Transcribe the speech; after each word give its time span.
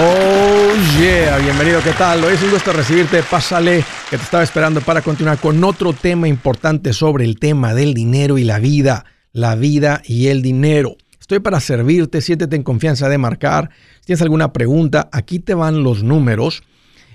Oh 0.00 0.74
yeah, 1.00 1.38
bienvenido, 1.38 1.82
¿qué 1.82 1.90
tal? 1.90 2.22
Hoy 2.22 2.34
es 2.34 2.42
un 2.44 2.52
gusto 2.52 2.72
recibirte, 2.72 3.20
pásale 3.24 3.84
que 4.08 4.16
te 4.16 4.22
estaba 4.22 4.44
esperando 4.44 4.80
para 4.80 5.02
continuar 5.02 5.38
con 5.38 5.64
otro 5.64 5.92
tema 5.92 6.28
importante 6.28 6.92
sobre 6.92 7.24
el 7.24 7.40
tema 7.40 7.74
del 7.74 7.94
dinero 7.94 8.38
y 8.38 8.44
la 8.44 8.60
vida, 8.60 9.06
la 9.32 9.56
vida 9.56 10.00
y 10.04 10.28
el 10.28 10.40
dinero. 10.40 10.96
Estoy 11.18 11.40
para 11.40 11.58
servirte, 11.58 12.20
siéntete 12.20 12.54
en 12.54 12.62
confianza 12.62 13.08
de 13.08 13.18
marcar. 13.18 13.70
Si 13.98 14.06
tienes 14.06 14.22
alguna 14.22 14.52
pregunta, 14.52 15.08
aquí 15.10 15.40
te 15.40 15.54
van 15.54 15.82
los 15.82 16.04
números. 16.04 16.62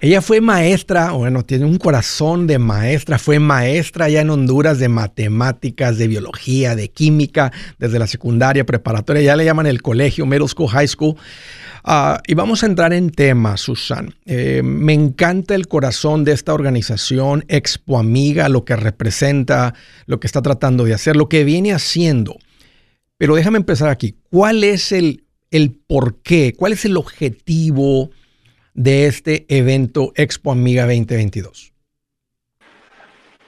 Ella 0.02 0.22
fue 0.22 0.39
maestra, 0.39 1.11
bueno, 1.11 1.44
tiene 1.44 1.66
un 1.66 1.78
corazón 1.78 2.47
de 2.47 2.58
maestra, 2.58 3.19
fue 3.19 3.38
maestra 3.38 4.06
allá 4.06 4.22
en 4.22 4.30
Honduras 4.30 4.80
de 4.80 4.88
matemáticas, 4.88 5.97
de 5.97 6.08
biología, 6.08 6.73
de 6.73 6.89
química, 6.89 7.52
desde 7.80 8.00
la 8.00 8.08
secundaria, 8.08 8.66
preparatoria, 8.66 9.22
ya 9.22 9.36
le 9.36 9.44
llaman 9.44 9.67
el 9.67 9.81
colegio, 9.81 10.25
Middle 10.25 10.47
School, 10.47 10.69
High 10.69 10.88
School. 10.88 11.16
Ah, 11.83 12.22
y 12.25 12.33
vamos 12.33 12.64
a 12.64 12.67
entrar 12.67 12.94
en 12.94 13.09
tema, 13.09 13.58
Susan. 13.58 14.16
Eh, 14.25 14.61
me 14.64 14.94
encanta 14.94 15.53
el 15.53 15.67
corazón 15.67 16.23
de 16.23 16.31
esta 16.31 16.53
organización, 16.53 17.44
Expo 17.50 18.00
Amiga, 18.00 18.47
lo 18.47 18.63
que 18.63 18.78
representa, 18.78 19.73
lo 20.06 20.22
que 20.22 20.28
está 20.28 20.41
tratando 20.41 20.86
de 20.86 20.94
hacer, 20.94 21.17
lo 21.17 21.28
que 21.28 21.44
viene 21.44 21.73
haciendo. 21.73 22.38
Pero 23.17 23.36
déjame 23.36 23.58
empezar 23.58 23.89
aquí. 23.89 24.16
¿Cuál 24.30 24.63
es 24.63 24.94
el, 24.94 25.25
el 25.52 25.72
por 25.72 26.22
qué? 26.22 26.53
¿Cuál 26.56 26.72
es 26.72 26.86
el 26.86 26.95
objetivo? 26.95 28.11
De 28.80 29.08
este 29.08 29.45
evento 29.49 30.13
Expo 30.16 30.53
Amiga 30.53 30.83
2022? 30.83 31.73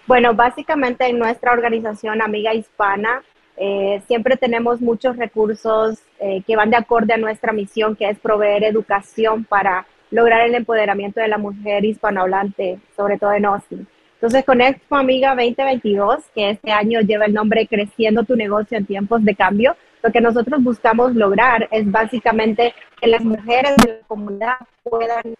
Bueno, 0.06 0.34
básicamente 0.36 1.06
en 1.06 1.20
nuestra 1.20 1.54
organización 1.54 2.22
Amiga 2.22 2.54
Hispana 2.54 3.24
eh, 3.56 4.02
siempre 4.08 4.36
tenemos 4.36 4.82
muchos 4.82 5.16
recursos 5.16 6.00
eh, 6.20 6.44
que 6.46 6.58
van 6.58 6.70
de 6.70 6.76
acorde 6.76 7.14
a 7.14 7.18
nuestra 7.18 7.54
misión, 7.54 7.96
que 7.96 8.09
es 8.09 8.19
proveer 8.19 8.66
educación 8.66 9.46
para 9.46 9.88
lograr 10.09 10.42
el 10.42 10.53
empoderamiento 10.53 11.22
de 11.22 11.30
la 11.30 11.38
mujer 11.38 11.86
hispanohablante, 11.86 12.80
sobre 12.98 13.18
todo 13.18 13.31
en 13.31 13.46
Austin. 13.46 13.88
Entonces, 14.16 14.44
con 14.44 14.59
Expo 14.59 14.98
Amiga 14.98 15.30
2022, 15.30 16.25
que 16.36 16.50
este 16.50 16.72
año 16.72 17.00
lleva 17.00 17.24
el 17.24 17.34
nombre 17.34 17.68
Creciendo 17.68 18.25
tu 18.25 18.36
negocio 18.36 18.78
en 18.78 18.86
tiempos 18.86 19.24
de 19.24 19.34
cambio, 19.34 19.78
lo 20.03 20.12
que 20.12 20.22
nosotros 20.22 20.63
buscamos 20.63 21.16
lograr 21.16 21.67
es 21.72 21.89
básicamente 21.89 22.73
que 23.00 23.07
las 23.07 23.23
mujeres 23.23 23.75
de 23.78 24.00
la 24.00 24.07
comunidad 24.07 24.56
puedan 24.84 25.35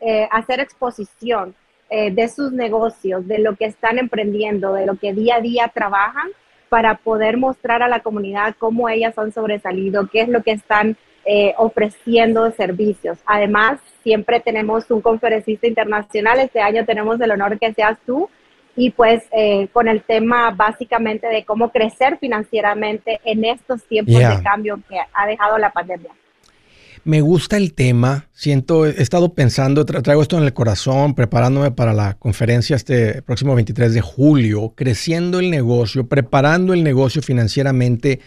eh, 0.00 0.28
hacer 0.30 0.60
exposición 0.60 1.54
eh, 1.90 2.10
de 2.10 2.28
sus 2.28 2.52
negocios, 2.52 3.26
de 3.26 3.38
lo 3.38 3.56
que 3.56 3.66
están 3.66 3.98
emprendiendo, 3.98 4.74
de 4.74 4.86
lo 4.86 4.96
que 4.96 5.12
día 5.12 5.36
a 5.36 5.40
día 5.40 5.70
trabajan, 5.72 6.28
para 6.68 6.96
poder 6.96 7.38
mostrar 7.38 7.82
a 7.82 7.88
la 7.88 8.00
comunidad 8.00 8.54
cómo 8.58 8.88
ellas 8.88 9.16
han 9.18 9.32
sobresalido, 9.32 10.08
qué 10.08 10.20
es 10.20 10.28
lo 10.28 10.42
que 10.42 10.52
están 10.52 10.96
eh, 11.24 11.54
ofreciendo 11.56 12.44
de 12.44 12.52
servicios. 12.52 13.18
Además, 13.26 13.80
siempre 14.02 14.40
tenemos 14.40 14.90
un 14.90 15.00
conferencista 15.00 15.66
internacional. 15.66 16.38
Este 16.40 16.60
año 16.60 16.84
tenemos 16.84 17.20
el 17.20 17.30
honor 17.30 17.58
que 17.58 17.72
seas 17.72 17.98
tú 18.06 18.28
y 18.76 18.90
pues 18.90 19.22
eh, 19.32 19.68
con 19.72 19.88
el 19.88 20.02
tema 20.02 20.50
básicamente 20.50 21.26
de 21.26 21.44
cómo 21.44 21.70
crecer 21.70 22.18
financieramente 22.18 23.20
en 23.24 23.44
estos 23.44 23.82
tiempos 23.84 24.18
de 24.18 24.42
cambio 24.42 24.80
que 24.88 24.96
ha 25.12 25.26
dejado 25.26 25.58
la 25.58 25.70
pandemia. 25.72 26.12
Me 27.04 27.20
gusta 27.20 27.56
el 27.56 27.74
tema, 27.74 28.26
siento, 28.32 28.84
he 28.84 29.02
estado 29.02 29.32
pensando, 29.32 29.86
traigo 29.86 30.20
esto 30.20 30.36
en 30.36 30.44
el 30.44 30.52
corazón, 30.52 31.14
preparándome 31.14 31.70
para 31.70 31.94
la 31.94 32.14
conferencia 32.14 32.76
este 32.76 33.22
próximo 33.22 33.54
23 33.54 33.94
de 33.94 34.00
julio, 34.00 34.74
creciendo 34.76 35.38
el 35.38 35.50
negocio, 35.50 36.06
preparando 36.06 36.74
el 36.74 36.84
negocio 36.84 37.22
financieramente 37.22 38.20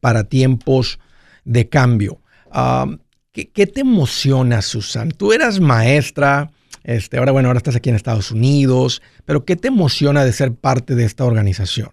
para 0.00 0.24
tiempos 0.24 1.00
de 1.44 1.68
cambio. 1.68 2.20
Ah, 2.50 2.86
¿qué, 3.32 3.50
¿Qué 3.50 3.66
te 3.66 3.80
emociona, 3.80 4.62
Susan? 4.62 5.10
Tú 5.10 5.32
eras 5.32 5.58
maestra, 5.58 6.50
este, 6.88 7.18
ahora, 7.18 7.32
bueno, 7.32 7.48
ahora 7.50 7.58
estás 7.58 7.76
aquí 7.76 7.90
en 7.90 7.96
Estados 7.96 8.30
Unidos, 8.30 9.02
pero 9.26 9.44
¿qué 9.44 9.56
te 9.56 9.68
emociona 9.68 10.24
de 10.24 10.32
ser 10.32 10.54
parte 10.54 10.94
de 10.94 11.04
esta 11.04 11.26
organización? 11.26 11.90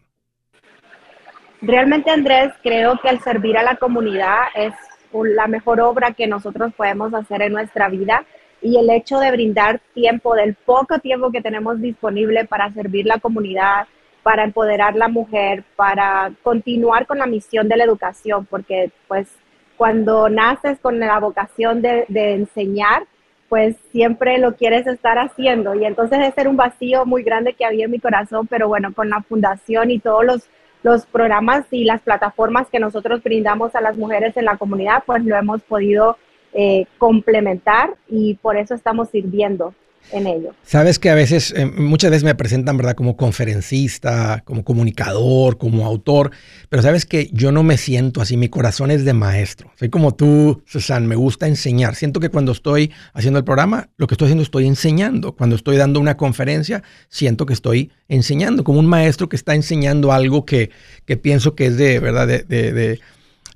Realmente, 1.61 2.11
Andrés, 2.11 2.53
creo 2.63 2.97
que 3.01 3.09
el 3.09 3.19
servir 3.19 3.57
a 3.57 3.63
la 3.63 3.75
comunidad 3.75 4.43
es 4.55 4.71
la 5.11 5.47
mejor 5.47 5.81
obra 5.81 6.13
que 6.13 6.27
nosotros 6.27 6.73
podemos 6.77 7.13
hacer 7.13 7.41
en 7.41 7.51
nuestra 7.51 7.89
vida 7.89 8.23
y 8.61 8.77
el 8.77 8.89
hecho 8.89 9.19
de 9.19 9.31
brindar 9.31 9.81
tiempo, 9.93 10.33
del 10.33 10.55
poco 10.55 10.99
tiempo 10.99 11.29
que 11.29 11.41
tenemos 11.41 11.81
disponible 11.81 12.45
para 12.45 12.71
servir 12.71 13.05
la 13.05 13.19
comunidad, 13.19 13.87
para 14.23 14.45
empoderar 14.45 14.95
la 14.95 15.09
mujer, 15.09 15.65
para 15.75 16.31
continuar 16.41 17.05
con 17.05 17.17
la 17.17 17.25
misión 17.25 17.67
de 17.67 17.75
la 17.75 17.83
educación, 17.83 18.45
porque 18.45 18.91
pues 19.09 19.27
cuando 19.75 20.29
naces 20.29 20.79
con 20.79 21.01
la 21.01 21.19
vocación 21.19 21.81
de, 21.81 22.05
de 22.07 22.35
enseñar, 22.35 23.03
pues 23.49 23.75
siempre 23.91 24.37
lo 24.37 24.55
quieres 24.55 24.87
estar 24.87 25.17
haciendo. 25.17 25.75
Y 25.75 25.85
entonces 25.85 26.19
ese 26.19 26.41
era 26.41 26.49
un 26.49 26.57
vacío 26.57 27.05
muy 27.05 27.23
grande 27.23 27.53
que 27.53 27.65
había 27.65 27.85
en 27.85 27.91
mi 27.91 27.99
corazón, 27.99 28.47
pero 28.47 28.67
bueno, 28.67 28.93
con 28.93 29.09
la 29.09 29.21
fundación 29.21 29.91
y 29.91 29.99
todos 29.99 30.25
los, 30.25 30.49
los 30.83 31.05
programas 31.05 31.65
y 31.71 31.83
las 31.83 32.01
plataformas 32.01 32.67
que 32.69 32.79
nosotros 32.79 33.23
brindamos 33.23 33.75
a 33.75 33.81
las 33.81 33.97
mujeres 33.97 34.35
en 34.37 34.45
la 34.45 34.57
comunidad, 34.57 35.03
pues 35.05 35.23
lo 35.23 35.35
hemos 35.35 35.61
podido 35.63 36.17
eh, 36.53 36.85
complementar 36.97 37.95
y 38.07 38.35
por 38.35 38.57
eso 38.57 38.73
estamos 38.73 39.09
sirviendo 39.09 39.73
en 40.11 40.27
ello. 40.27 40.53
Sabes 40.63 40.99
que 40.99 41.09
a 41.09 41.15
veces, 41.15 41.53
eh, 41.55 41.65
muchas 41.65 42.11
veces 42.11 42.23
me 42.23 42.35
presentan, 42.35 42.77
¿verdad? 42.77 42.95
Como 42.95 43.17
conferencista, 43.17 44.41
como 44.45 44.63
comunicador, 44.63 45.57
como 45.57 45.85
autor, 45.85 46.31
pero 46.69 46.81
sabes 46.81 47.05
que 47.05 47.29
yo 47.31 47.51
no 47.51 47.63
me 47.63 47.77
siento 47.77 48.21
así, 48.21 48.37
mi 48.37 48.49
corazón 48.49 48.91
es 48.91 49.05
de 49.05 49.13
maestro. 49.13 49.71
Soy 49.77 49.89
como 49.89 50.13
tú, 50.13 50.61
Susan, 50.65 51.07
me 51.07 51.15
gusta 51.15 51.47
enseñar. 51.47 51.95
Siento 51.95 52.19
que 52.19 52.29
cuando 52.29 52.51
estoy 52.51 52.91
haciendo 53.13 53.39
el 53.39 53.45
programa, 53.45 53.89
lo 53.97 54.07
que 54.07 54.13
estoy 54.13 54.27
haciendo 54.27 54.43
estoy 54.43 54.67
enseñando. 54.67 55.35
Cuando 55.35 55.55
estoy 55.55 55.77
dando 55.77 55.99
una 55.99 56.17
conferencia, 56.17 56.83
siento 57.09 57.45
que 57.45 57.53
estoy 57.53 57.91
enseñando, 58.07 58.63
como 58.63 58.79
un 58.79 58.87
maestro 58.87 59.29
que 59.29 59.35
está 59.35 59.55
enseñando 59.55 60.11
algo 60.11 60.45
que, 60.45 60.69
que 61.05 61.17
pienso 61.17 61.55
que 61.55 61.67
es 61.67 61.77
de, 61.77 61.99
¿verdad? 61.99 62.27
De, 62.27 62.43
de, 62.43 62.99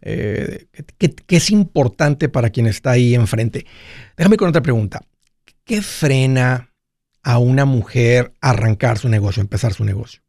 eh, 0.01 0.65
que, 0.97 1.09
que 1.09 1.35
es 1.35 1.51
importante 1.51 2.29
para 2.29 2.49
quien 2.49 2.67
está 2.67 2.91
ahí 2.91 3.15
enfrente. 3.15 3.65
Déjame 4.17 4.37
con 4.37 4.49
otra 4.49 4.61
pregunta. 4.61 5.01
¿Qué 5.69 5.83
frena 5.83 6.71
a 7.23 7.37
una 7.37 7.63
mujer 7.63 8.31
arrancar 8.41 8.97
su 8.97 9.07
negocio, 9.07 9.39
empezar 9.39 9.71
su 9.71 9.85
negocio? 9.85 10.19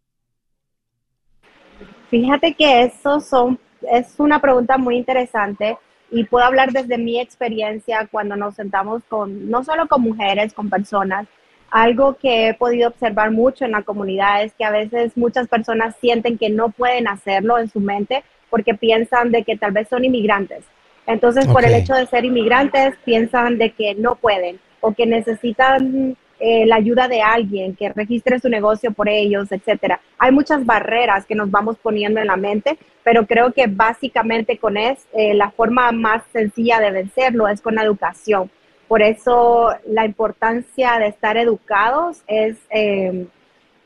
Fíjate 2.10 2.52
que 2.52 2.82
eso 2.82 3.20
son, 3.20 3.58
es 3.90 4.16
una 4.19 4.42
pregunta 4.42 4.76
muy 4.76 4.98
interesante 4.98 5.78
y 6.10 6.25
puedo 6.25 6.44
hablar 6.44 6.72
desde 6.72 6.98
mi 6.98 7.19
experiencia 7.19 8.06
cuando 8.12 8.37
nos 8.37 8.54
sentamos 8.54 9.02
con, 9.08 9.48
no 9.48 9.64
solo 9.64 9.88
con 9.88 10.02
mujeres, 10.02 10.52
con 10.52 10.69
personas. 10.69 11.26
Algo 11.70 12.19
que 12.19 12.48
he 12.48 12.54
podido 12.54 12.90
observar 12.90 13.31
mucho 13.31 13.64
en 13.64 13.70
la 13.70 13.82
comunidad 13.82 14.44
es 14.44 14.52
que 14.52 14.66
a 14.66 14.70
veces 14.70 15.16
muchas 15.16 15.48
personas 15.48 15.96
sienten 16.02 16.37
que 16.37 16.50
no 16.50 16.69
pueden 16.69 17.08
hacerlo 17.08 17.58
en 17.58 17.70
su 17.70 17.81
mente 17.81 18.25
porque 18.50 18.75
piensan 18.75 19.32
de 19.32 19.42
que 19.44 19.56
tal 19.56 19.72
vez 19.72 19.88
son 19.88 20.04
inmigrantes. 20.04 20.66
Entonces, 21.06 21.46
por 21.46 21.64
el 21.64 21.72
hecho 21.72 21.94
de 21.94 22.06
ser 22.08 22.26
inmigrantes, 22.26 22.94
piensan 23.06 23.56
de 23.56 23.70
que 23.72 23.94
no 23.94 24.16
pueden 24.16 24.60
o 24.81 24.93
que 24.93 25.06
necesitan 25.06 26.17
eh, 26.43 26.65
la 26.65 26.77
ayuda 26.77 27.06
de 27.06 27.21
alguien, 27.21 27.77
que 27.77 27.91
registre 27.91 28.41
su 28.41 28.49
negocio 28.49 28.93
por 28.93 29.11
ellos, 29.11 29.53
etcétera. 29.53 30.00
Hay 30.19 30.32
muchas 30.32 30.65
barreras 30.65 31.27
que 31.27 31.35
nos 31.35 31.50
vamos 31.50 31.77
poniendo 31.77 32.19
en 32.19 32.29
la 32.29 32.37
mente, 32.37 32.79
pero 33.05 33.27
creo 33.27 33.53
que 33.53 33.67
básicamente 33.67 34.56
con 34.56 34.79
es 34.79 35.06
eh, 35.12 35.35
la 35.35 35.50
forma 35.50 35.93
más 35.93 36.23
sencilla 36.32 36.81
de 36.81 36.93
vencerlo 36.93 37.47
es 37.47 37.61
con 37.61 37.75
la 37.75 37.82
educación. 37.82 38.50
Por 38.88 39.03
eso 39.03 39.71
la 39.87 40.06
importancia 40.06 40.99
de 40.99 41.09
estar 41.09 41.37
educados 41.37 42.23
es 42.26 42.56
eh, 42.71 43.26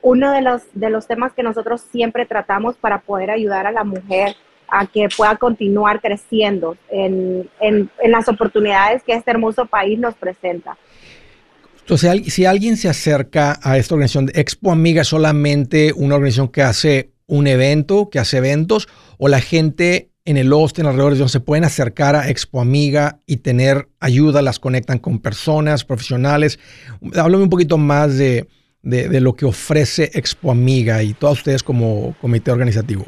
uno 0.01 0.31
de 0.31 0.41
los, 0.41 0.63
de 0.75 0.91
los 0.91 1.09
temas 1.09 1.33
que 1.33 1.43
nosotros 1.43 1.81
siempre 1.81 2.25
tratamos 2.25 2.77
para 2.77 3.01
poder 3.01 3.33
ayudar 3.33 3.67
a 3.67 3.73
la 3.73 3.83
mujer 3.83 4.37
a 4.75 4.87
que 4.87 5.09
pueda 5.17 5.37
continuar 5.37 6.01
creciendo 6.01 6.77
en, 6.91 7.49
en, 7.61 7.91
las 8.09 8.29
oportunidades 8.29 9.03
que 9.05 9.15
este 9.15 9.31
hermoso 9.31 9.67
país 9.67 9.99
nos 9.99 10.15
presenta. 10.15 10.77
Entonces, 11.81 12.33
si 12.33 12.45
alguien 12.45 12.77
se 12.77 12.89
acerca 12.89 13.59
a 13.63 13.79
esta 13.79 13.95
organización 13.95 14.31
Expo 14.35 14.73
Amiga, 14.73 15.03
¿es 15.03 15.09
solamente 15.09 15.93
una 15.95 16.17
organización 16.17 16.49
que 16.49 16.63
hace 16.63 17.11
un 17.27 17.47
evento, 17.47 18.11
que 18.11 18.19
hace 18.19 18.39
eventos, 18.39 18.89
o 19.19 19.29
la 19.29 19.41
gente 19.41 20.11
en 20.25 20.39
el 20.39 20.51
Austin, 20.53 20.87
alrededor 20.87 21.17
de 21.17 21.29
se 21.29 21.41
pueden 21.41 21.65
acercar 21.65 22.17
a 22.17 22.29
Expo 22.31 22.61
Amiga 22.61 23.21
y 23.27 23.39
tener 23.39 23.89
ayuda, 24.01 24.43
las 24.43 24.59
conectan 24.59 24.99
con 24.99 25.21
personas 25.21 25.85
profesionales. 25.85 26.59
Háblame 27.15 27.45
un 27.45 27.51
poquito 27.51 27.77
más 27.77 28.17
de, 28.17 28.49
de, 28.83 29.21
lo 29.21 29.35
que 29.35 29.45
ofrece 29.45 30.11
Expo 30.15 30.51
Amiga 30.51 31.03
y 31.03 31.13
todos 31.13 31.39
ustedes 31.39 31.63
como 31.63 32.17
comité 32.21 32.51
organizativo. 32.51 33.07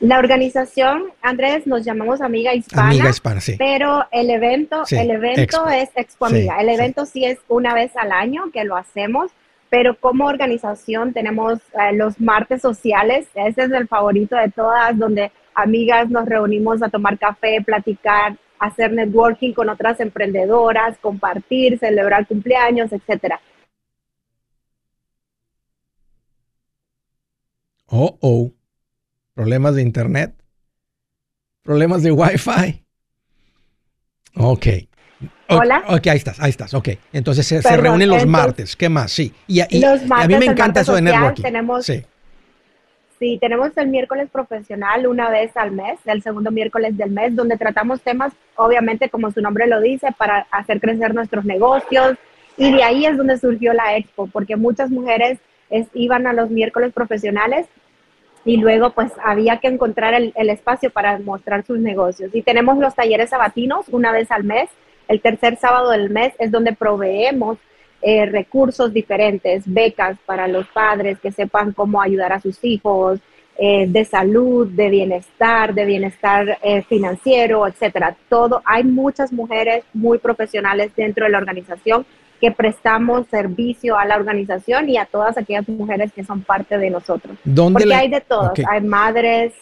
La 0.00 0.18
organización, 0.18 1.12
Andrés, 1.20 1.66
nos 1.66 1.84
llamamos 1.84 2.22
Amiga 2.22 2.54
Hispana. 2.54 2.88
Amiga 2.88 3.10
Hispana, 3.10 3.40
sí. 3.42 3.56
Pero 3.58 4.06
el 4.10 4.30
evento, 4.30 4.82
el 4.90 5.10
evento 5.10 5.68
es 5.68 5.90
Expo 5.94 6.24
Amiga. 6.24 6.56
el 6.58 6.70
evento 6.70 7.04
sí. 7.04 7.26
es 7.26 7.38
una 7.48 7.74
vez 7.74 7.94
al 7.96 8.10
año 8.10 8.50
que 8.50 8.64
lo 8.64 8.76
hacemos, 8.76 9.30
pero 9.68 10.00
como 10.00 10.24
organización 10.24 11.12
tenemos 11.12 11.58
eh, 11.74 11.92
los 11.92 12.18
martes 12.18 12.62
sociales. 12.62 13.28
Ese 13.34 13.64
es 13.64 13.70
el 13.70 13.88
favorito 13.88 14.36
de 14.36 14.50
todas, 14.50 14.98
donde 14.98 15.32
amigas 15.54 16.08
nos 16.08 16.24
reunimos 16.26 16.82
a 16.82 16.88
tomar 16.88 17.18
café, 17.18 17.60
platicar, 17.60 18.38
hacer 18.58 18.92
networking 18.92 19.52
con 19.52 19.68
otras 19.68 20.00
emprendedoras, 20.00 20.96
compartir, 21.02 21.78
celebrar 21.78 22.26
cumpleaños, 22.26 22.90
etcétera. 22.90 23.38
Oh, 27.86 28.16
oh 28.22 28.50
problemas 29.40 29.74
de 29.74 29.80
internet, 29.80 30.34
problemas 31.62 32.02
de 32.02 32.12
Wi-Fi. 32.12 32.84
Ok. 34.36 34.66
Hola. 35.48 35.82
Ok, 35.88 36.08
ahí 36.08 36.18
estás, 36.18 36.38
ahí 36.40 36.50
estás. 36.50 36.74
Ok. 36.74 36.90
Entonces 37.14 37.46
se, 37.46 37.76
reúnen 37.78 38.10
los 38.10 38.26
martes. 38.26 38.76
¿Qué 38.76 38.90
más? 38.90 39.10
Sí. 39.10 39.32
Y, 39.46 39.60
a 39.60 39.66
mí 40.28 40.36
me 40.36 40.44
encanta 40.44 40.82
eso 40.82 40.94
de 40.94 41.00
networking. 41.00 41.42
Tenemos, 41.42 41.86
sí. 41.86 42.04
sí, 43.18 43.38
tenemos 43.40 43.70
el 43.76 43.88
miércoles 43.88 44.28
profesional 44.30 45.06
una 45.06 45.30
vez 45.30 45.56
al 45.56 45.70
mes, 45.70 45.98
el 46.04 46.22
segundo 46.22 46.50
miércoles 46.50 46.98
del 46.98 47.10
mes, 47.10 47.34
donde 47.34 47.56
tratamos 47.56 48.02
temas, 48.02 48.34
obviamente, 48.56 49.08
como 49.08 49.30
su 49.30 49.40
nombre 49.40 49.66
lo 49.66 49.80
dice, 49.80 50.08
para 50.18 50.46
hacer 50.50 50.82
crecer 50.82 51.14
nuestros 51.14 51.46
negocios. 51.46 52.18
Y 52.58 52.72
de 52.72 52.82
ahí 52.82 53.06
es 53.06 53.16
donde 53.16 53.38
surgió 53.38 53.72
la 53.72 53.96
expo, 53.96 54.26
porque 54.26 54.56
muchas 54.56 54.90
mujeres 54.90 55.38
iban 55.94 56.26
a 56.26 56.34
los 56.34 56.50
miércoles 56.50 56.92
profesionales 56.92 57.66
y 58.44 58.56
luego 58.56 58.90
pues 58.90 59.12
había 59.22 59.58
que 59.58 59.68
encontrar 59.68 60.14
el, 60.14 60.32
espacio 60.50 60.90
para 60.90 61.18
mostrar 61.18 61.64
sus 61.64 61.78
negocios. 61.78 62.30
Y 62.34 62.42
tenemos 62.42 62.78
los 62.78 62.94
talleres 62.94 63.30
sabatinos 63.30 63.88
una 63.90 64.12
vez 64.12 64.30
al 64.30 64.44
mes. 64.44 64.70
El 65.08 65.20
tercer 65.20 65.56
sábado 65.56 65.90
del 65.90 66.10
mes 66.10 66.32
es 66.38 66.50
donde 66.50 66.72
proveemos 66.72 67.58
eh, 68.02 68.24
recursos 68.26 68.92
diferentes, 68.92 69.64
becas 69.66 70.16
para 70.24 70.48
los 70.48 70.66
padres 70.68 71.18
que 71.20 71.32
sepan 71.32 71.72
cómo 71.72 72.00
ayudar 72.00 72.32
a 72.32 72.40
sus 72.40 72.58
hijos, 72.64 73.20
eh, 73.58 73.86
de 73.86 74.06
salud, 74.06 74.68
de 74.68 74.88
bienestar, 74.88 75.74
de 75.74 75.84
bienestar 75.84 76.58
eh, 76.62 76.80
financiero, 76.82 77.66
etcétera. 77.66 78.16
Todo, 78.30 78.62
hay 78.64 78.84
muchas 78.84 79.34
mujeres 79.34 79.84
muy 79.92 80.16
profesionales 80.16 80.92
dentro 80.96 81.26
de 81.26 81.32
la 81.32 81.38
organización 81.38 82.06
que 82.40 82.50
prestamos 82.50 83.26
servicio 83.30 83.98
a 83.98 84.06
la 84.06 84.16
organización 84.16 84.88
y 84.88 84.96
a 84.96 85.04
todas 85.04 85.36
aquellas 85.36 85.68
mujeres 85.68 86.10
que 86.12 86.24
son 86.24 86.42
parte 86.42 86.78
de 86.78 86.90
nosotros. 86.90 87.36
Porque 87.44 87.94
hay 87.94 88.08
de 88.08 88.22
todos, 88.22 88.52
hay 88.66 88.80
madres, 88.80 89.52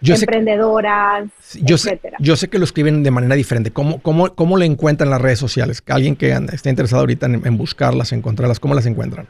emprendedoras, 0.00 1.26
yo 1.62 1.76
etcétera. 1.76 2.16
Sé, 2.18 2.24
yo 2.24 2.36
sé 2.36 2.48
que 2.48 2.58
lo 2.58 2.64
escriben 2.64 3.02
de 3.02 3.10
manera 3.10 3.34
diferente. 3.34 3.72
¿Cómo, 3.72 4.00
cómo, 4.00 4.34
cómo 4.34 4.56
le 4.56 4.64
encuentran 4.64 5.08
en 5.08 5.12
las 5.12 5.20
redes 5.20 5.38
sociales? 5.38 5.82
Alguien 5.88 6.16
que 6.16 6.30
esté 6.52 6.70
interesado 6.70 7.00
ahorita 7.00 7.26
en, 7.26 7.58
buscarlas, 7.58 8.12
encontrarlas, 8.12 8.58
¿cómo 8.58 8.74
las 8.74 8.86
encuentran? 8.86 9.26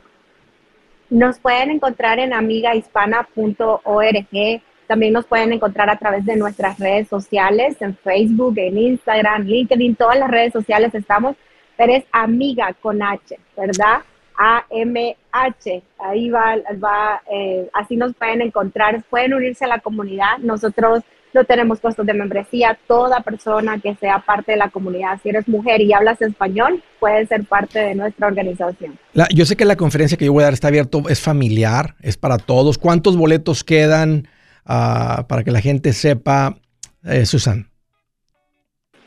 Nos 1.10 1.38
pueden 1.38 1.70
encontrar 1.70 2.18
en 2.18 2.32
amigahispana.org. 2.32 4.62
También 4.86 5.14
nos 5.14 5.24
pueden 5.24 5.52
encontrar 5.52 5.90
a 5.90 5.98
través 5.98 6.24
de 6.26 6.36
nuestras 6.36 6.78
redes 6.78 7.08
sociales, 7.08 7.76
en 7.80 7.96
Facebook, 7.96 8.54
en 8.58 8.76
Instagram, 8.76 9.44
LinkedIn, 9.44 9.96
todas 9.96 10.18
las 10.18 10.30
redes 10.30 10.52
sociales 10.52 10.94
estamos 10.94 11.36
pero 11.76 11.94
es 11.94 12.04
amiga 12.12 12.74
con 12.80 13.02
H, 13.02 13.38
¿verdad? 13.56 13.98
A-M-H, 14.36 15.82
ahí 15.98 16.28
va, 16.28 16.56
va 16.82 17.22
eh, 17.30 17.68
así 17.72 17.96
nos 17.96 18.14
pueden 18.14 18.42
encontrar, 18.42 19.02
pueden 19.08 19.34
unirse 19.34 19.64
a 19.64 19.68
la 19.68 19.78
comunidad, 19.78 20.38
nosotros 20.38 21.04
no 21.34 21.44
tenemos 21.44 21.80
costos 21.80 22.06
de 22.06 22.14
membresía, 22.14 22.78
toda 22.86 23.20
persona 23.20 23.78
que 23.78 23.94
sea 23.96 24.20
parte 24.20 24.52
de 24.52 24.58
la 24.58 24.70
comunidad, 24.70 25.20
si 25.22 25.28
eres 25.28 25.48
mujer 25.48 25.80
y 25.80 25.92
hablas 25.92 26.22
español, 26.22 26.82
puedes 27.00 27.28
ser 27.28 27.44
parte 27.44 27.80
de 27.80 27.94
nuestra 27.94 28.28
organización. 28.28 28.98
yo 29.34 29.44
sé 29.44 29.56
que 29.56 29.64
la 29.64 29.76
conferencia 29.76 30.16
que 30.16 30.24
yo 30.26 30.32
voy 30.32 30.42
a 30.42 30.46
dar 30.46 30.54
está 30.54 30.68
abierto, 30.68 31.02
es 31.08 31.20
familiar, 31.20 31.96
es 32.00 32.16
para 32.16 32.38
todos. 32.38 32.78
¿Cuántos 32.78 33.16
boletos 33.16 33.64
quedan 33.64 34.28
uh, 34.64 35.24
para 35.26 35.42
que 35.44 35.50
la 35.50 35.60
gente 35.60 35.92
sepa, 35.92 36.56
eh, 37.04 37.26
Susan? 37.26 37.68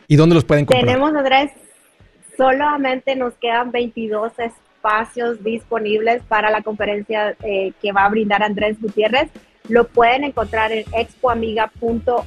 ¿Y 0.09 0.17
dónde 0.17 0.35
los 0.35 0.43
pueden 0.43 0.65
comprar? 0.65 0.85
Tenemos, 0.85 1.13
Andrés, 1.15 1.51
Solamente 2.37 3.15
nos 3.15 3.33
quedan 3.33 3.71
22 3.71 4.31
espacios 4.37 5.43
disponibles 5.43 6.21
para 6.27 6.51
la 6.51 6.61
conferencia 6.61 7.35
eh, 7.43 7.73
que 7.81 7.91
va 7.91 8.05
a 8.05 8.09
brindar 8.09 8.43
Andrés 8.43 8.79
Gutiérrez. 8.79 9.29
Lo 9.67 9.87
pueden 9.87 10.23
encontrar 10.23 10.71
en 10.71 10.85
expoamiga.org. 10.93 12.23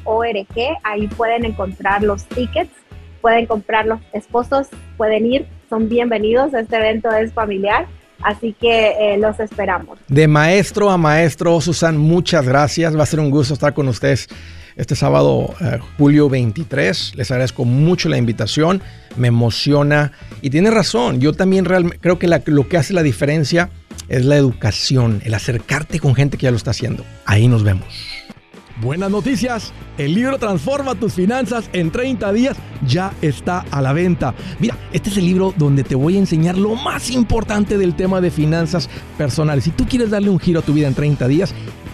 Ahí 0.83 1.07
pueden 1.09 1.45
encontrar 1.45 2.03
los 2.03 2.27
tickets, 2.27 2.73
pueden 3.21 3.47
comprar 3.47 3.87
los 3.87 4.01
esposos, 4.13 4.69
pueden 4.97 5.27
ir, 5.27 5.47
son 5.71 5.89
bienvenidos. 5.89 6.53
Este 6.55 6.77
evento 6.77 7.11
es 7.13 7.33
familiar. 7.33 7.87
Así 8.23 8.53
que 8.53 9.15
eh, 9.15 9.17
los 9.17 9.41
esperamos. 9.41 9.99
De 10.09 10.29
maestro 10.29 10.91
a 10.91 10.99
maestro, 10.99 11.59
Susan, 11.61 11.97
muchas 11.97 12.47
gracias. 12.47 12.95
Va 12.95 13.05
a 13.05 13.07
ser 13.07 13.21
un 13.21 13.31
gusto 13.31 13.55
estar 13.55 13.73
con 13.73 13.89
ustedes 13.89 14.29
este 14.81 14.97
sábado, 14.97 15.55
eh, 15.61 15.79
julio 15.99 16.31
23. 16.31 17.13
Les 17.15 17.31
agradezco 17.31 17.67
mucho 17.67 18.09
la 18.09 18.17
invitación, 18.17 18.81
me 19.17 19.29
emociona 19.29 20.13
y 20.41 20.49
tiene 20.49 20.71
razón. 20.71 21.21
Yo 21.21 21.35
también 21.35 21.67
realmente 21.67 21.99
creo 22.01 22.19
que 22.19 22.29
lo 22.47 22.67
que 22.67 22.79
hace 22.79 22.95
la 22.95 23.03
diferencia 23.03 23.69
es 24.09 24.25
la 24.25 24.37
educación, 24.37 25.21
el 25.25 25.35
acercarte 25.35 26.01
con 26.01 26.15
gente 26.15 26.39
que 26.39 26.45
ya 26.45 26.51
lo 26.51 26.57
está 26.57 26.71
haciendo. 26.71 27.05
Ahí 27.27 27.47
nos 27.47 27.63
vemos. 27.63 27.87
Buenas 28.81 29.11
noticias, 29.11 29.75
el 29.99 30.15
libro 30.15 30.39
Transforma 30.39 30.95
tus 30.95 31.13
finanzas 31.13 31.69
en 31.75 31.91
30 31.91 32.33
días 32.33 32.57
ya 32.87 33.13
está 33.21 33.67
a 33.71 33.83
la 33.83 33.93
venta. 33.93 34.35
Mira, 34.59 34.75
este 34.91 35.11
es 35.11 35.19
el 35.19 35.27
libro 35.27 35.53
donde 35.59 35.85
te 35.85 35.95
voy 35.95 36.17
a 36.17 36.19
enseñar 36.19 36.57
lo 36.57 36.75
más 36.77 37.11
importante 37.11 37.77
del 37.77 37.95
tema 37.95 38.23
de 38.23 38.31
finanzas 38.31 38.89
personales. 39.19 39.65
Si 39.65 39.71
tú 39.71 39.87
quieres 39.87 40.09
darle 40.09 40.31
un 40.31 40.39
giro 40.39 40.61
a 40.61 40.63
tu 40.63 40.73
vida 40.73 40.89
en 40.89 40.95
30 40.95 41.29
días, 41.29 41.55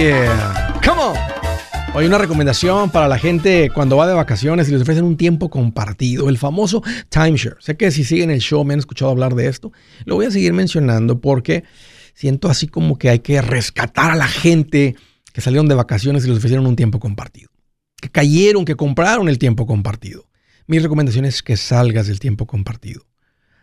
Yeah. 0.00 0.80
Come 0.82 1.00
on. 1.02 1.16
Hoy 1.94 2.06
una 2.06 2.16
recomendación 2.16 2.90
para 2.90 3.06
la 3.06 3.18
gente 3.18 3.70
cuando 3.74 3.96
va 3.96 4.06
de 4.06 4.14
vacaciones 4.14 4.68
y 4.68 4.72
les 4.72 4.82
ofrecen 4.82 5.04
un 5.04 5.16
tiempo 5.16 5.50
compartido, 5.50 6.28
el 6.30 6.38
famoso 6.38 6.82
timeshare. 7.10 7.56
Sé 7.60 7.76
que 7.76 7.90
si 7.90 8.04
siguen 8.04 8.30
el 8.30 8.40
show 8.40 8.64
me 8.64 8.72
han 8.72 8.78
escuchado 8.78 9.10
hablar 9.10 9.34
de 9.34 9.48
esto. 9.48 9.72
Lo 10.06 10.14
voy 10.14 10.26
a 10.26 10.30
seguir 10.30 10.54
mencionando 10.54 11.20
porque 11.20 11.64
siento 12.14 12.48
así 12.48 12.66
como 12.66 12.96
que 12.96 13.10
hay 13.10 13.18
que 13.18 13.42
rescatar 13.42 14.12
a 14.12 14.14
la 14.14 14.28
gente 14.28 14.96
que 15.34 15.40
salieron 15.42 15.68
de 15.68 15.74
vacaciones 15.74 16.24
y 16.24 16.28
les 16.28 16.38
ofrecieron 16.38 16.66
un 16.66 16.76
tiempo 16.76 16.98
compartido. 16.98 17.50
Que 18.00 18.08
cayeron, 18.08 18.64
que 18.64 18.76
compraron 18.76 19.28
el 19.28 19.38
tiempo 19.38 19.66
compartido. 19.66 20.30
Mi 20.66 20.78
recomendación 20.78 21.26
es 21.26 21.42
que 21.42 21.58
salgas 21.58 22.06
del 22.06 22.20
tiempo 22.20 22.46
compartido. 22.46 23.02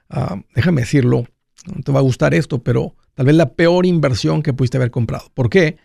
Ah, 0.09 0.39
déjame 0.53 0.81
decirlo, 0.81 1.25
no 1.65 1.81
te 1.81 1.91
va 1.91 1.99
a 1.99 2.03
gustar 2.03 2.35
esto, 2.35 2.61
pero 2.61 2.95
tal 3.15 3.25
vez 3.25 3.35
la 3.35 3.53
peor 3.53 3.87
inversión 3.87 4.43
que 4.43 4.53
pudiste 4.53 4.77
haber 4.77 4.91
comprado. 4.91 5.31
¿Por 5.33 5.49
qué? 5.49 5.77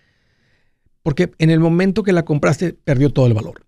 Porque 1.03 1.33
en 1.39 1.51
el 1.51 1.61
momento 1.61 2.03
que 2.03 2.13
la 2.13 2.25
compraste 2.25 2.73
perdió 2.73 3.11
todo 3.11 3.27
el 3.27 3.35
valor. 3.35 3.67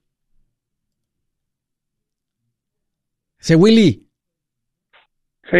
Ese 3.38 3.54
Willy. 3.54 4.08
Sí. 5.50 5.58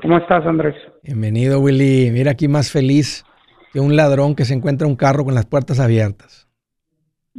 ¿Cómo 0.00 0.18
estás, 0.18 0.44
Andrés? 0.46 0.74
Bienvenido, 1.02 1.58
Willy. 1.60 2.10
Mira 2.12 2.30
aquí 2.32 2.46
más 2.46 2.70
feliz 2.70 3.24
que 3.72 3.80
un 3.80 3.96
ladrón 3.96 4.36
que 4.36 4.44
se 4.44 4.54
encuentra 4.54 4.86
un 4.86 4.94
carro 4.94 5.24
con 5.24 5.34
las 5.34 5.46
puertas 5.46 5.80
abiertas. 5.80 6.46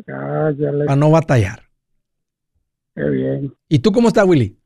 Ah, 0.10 0.52
ya 0.58 0.72
le... 0.72 0.84
Para 0.86 0.98
no 0.98 1.10
batallar. 1.10 1.70
Qué 2.96 3.10
bien. 3.10 3.56
¿Y 3.70 3.80
tú 3.80 3.92
cómo 3.92 4.10
estás, 4.10 4.26
Willy? 4.26 4.58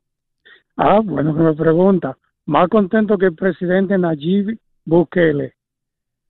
Ah, 0.76 1.00
bueno 1.02 1.34
que 1.34 1.42
me 1.42 1.54
pregunta. 1.54 2.16
Más 2.46 2.68
contento 2.68 3.18
que 3.18 3.26
el 3.26 3.34
presidente 3.34 3.96
Nayib 3.98 4.58
Bukele. 4.84 5.54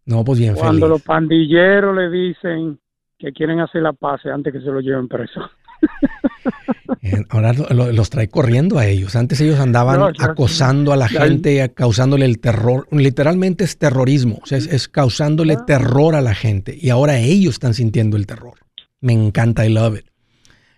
No, 0.05 0.25
pues 0.25 0.39
bien 0.39 0.55
Cuando 0.55 0.89
los 0.89 1.03
pandilleros 1.03 1.97
le 1.97 2.11
dicen 2.11 2.79
que 3.19 3.33
quieren 3.33 3.61
hacer 3.61 3.83
la 3.83 3.93
paz 3.93 4.27
antes 4.27 4.53
que 4.53 4.61
se 4.61 4.67
lo 4.67 4.81
lleven 4.81 5.09
preso. 5.09 5.41
Ahora 7.31 7.53
los 7.53 8.11
trae 8.11 8.29
corriendo 8.29 8.79
a 8.79 8.87
ellos. 8.87 9.17
Antes 9.17 9.41
ellos 9.41 9.59
andaban 9.59 10.15
acosando 10.21 10.93
a 10.93 10.97
la 10.97 11.09
gente, 11.09 11.73
causándole 11.75 12.25
el 12.25 12.41
terror. 12.41 12.87
Literalmente 12.91 13.65
es 13.65 13.79
terrorismo, 13.79 14.39
o 14.43 14.47
sea, 14.47 14.59
es, 14.59 14.89
causándole 14.89 15.55
ah. 15.55 15.65
terror 15.67 16.15
a 16.15 16.21
la 16.21 16.35
gente. 16.35 16.77
Y 16.81 16.91
ahora 16.91 17.19
ellos 17.19 17.55
están 17.55 17.75
sintiendo 17.75 18.17
el 18.17 18.27
terror. 18.27 18.55
Me 19.01 19.13
encanta, 19.13 19.67
I 19.67 19.71
love 19.71 19.99
it. 19.99 20.07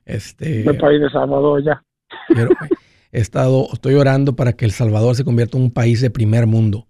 Este, 0.07 0.69
el 0.69 0.77
país 0.77 1.01
de 1.01 1.11
Salvador 1.11 1.63
ya. 1.63 1.83
He 3.15 3.21
estado, 3.21 3.69
estoy 3.73 3.95
orando 3.95 4.37
para 4.37 4.53
que 4.53 4.65
El 4.65 4.73
Salvador 4.73 5.17
se 5.17 5.25
convierta 5.25 5.57
en 5.57 5.65
un 5.65 5.71
país 5.71 6.01
de 6.01 6.11
primer 6.11 6.47
mundo. 6.47 6.89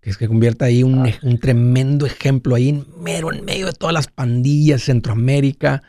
Que 0.00 0.12
se 0.12 0.28
convierta 0.28 0.66
ahí 0.66 0.82
un, 0.82 1.06
ah. 1.06 1.14
un 1.22 1.38
tremendo 1.38 2.04
ejemplo 2.04 2.54
ahí, 2.54 2.84
mero 3.00 3.32
en 3.32 3.44
medio 3.44 3.66
de 3.66 3.72
todas 3.72 3.94
las 3.94 4.08
pandillas, 4.08 4.82
Centroamérica 4.82 5.82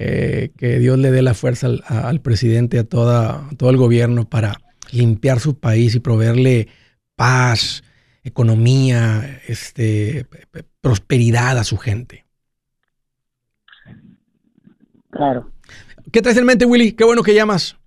eh, 0.00 0.52
que 0.56 0.78
Dios 0.78 0.96
le 0.96 1.10
dé 1.10 1.22
la 1.22 1.34
fuerza 1.34 1.66
al, 1.86 2.20
presidente, 2.20 2.78
a, 2.78 2.84
toda, 2.84 3.48
todo 3.56 3.70
el 3.70 3.76
gobierno 3.76 4.28
para 4.28 4.60
limpiar 4.92 5.40
su 5.40 5.58
país 5.58 5.96
y 5.96 5.98
proveerle 5.98 6.68
paz, 7.16 7.82
economía, 8.22 9.40
este, 9.48 10.26
prosperidad 10.80 11.58
a 11.58 11.64
su 11.64 11.78
gente. 11.78 12.26
Claro. 15.10 15.50
¿Qué 16.12 16.22
traes 16.22 16.38
en 16.38 16.46
mente, 16.46 16.64
Willy? 16.64 16.92
Qué 16.92 17.02
bueno 17.02 17.24
que 17.24 17.34
llamas. 17.34 17.77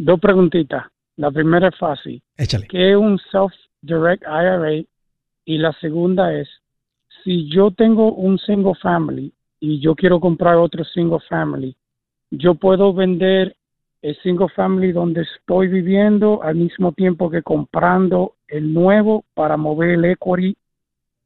Dos 0.00 0.20
preguntitas. 0.20 0.84
La 1.16 1.32
primera 1.32 1.68
es 1.68 1.76
fácil. 1.76 2.22
Échale. 2.36 2.68
¿Qué 2.68 2.92
es 2.92 2.96
un 2.96 3.18
self-direct 3.32 4.22
IRA? 4.22 4.84
Y 5.44 5.58
la 5.58 5.72
segunda 5.80 6.32
es, 6.32 6.48
si 7.24 7.50
yo 7.50 7.72
tengo 7.72 8.12
un 8.12 8.38
single 8.38 8.76
family 8.80 9.32
y 9.58 9.80
yo 9.80 9.96
quiero 9.96 10.20
comprar 10.20 10.54
otro 10.54 10.84
single 10.84 11.18
family, 11.28 11.74
yo 12.30 12.54
puedo 12.54 12.94
vender 12.94 13.56
el 14.00 14.16
single 14.22 14.48
family 14.50 14.92
donde 14.92 15.22
estoy 15.22 15.66
viviendo 15.66 16.44
al 16.44 16.54
mismo 16.54 16.92
tiempo 16.92 17.28
que 17.28 17.42
comprando 17.42 18.36
el 18.46 18.72
nuevo 18.72 19.24
para 19.34 19.56
mover 19.56 19.90
el 19.90 20.04
equity 20.04 20.56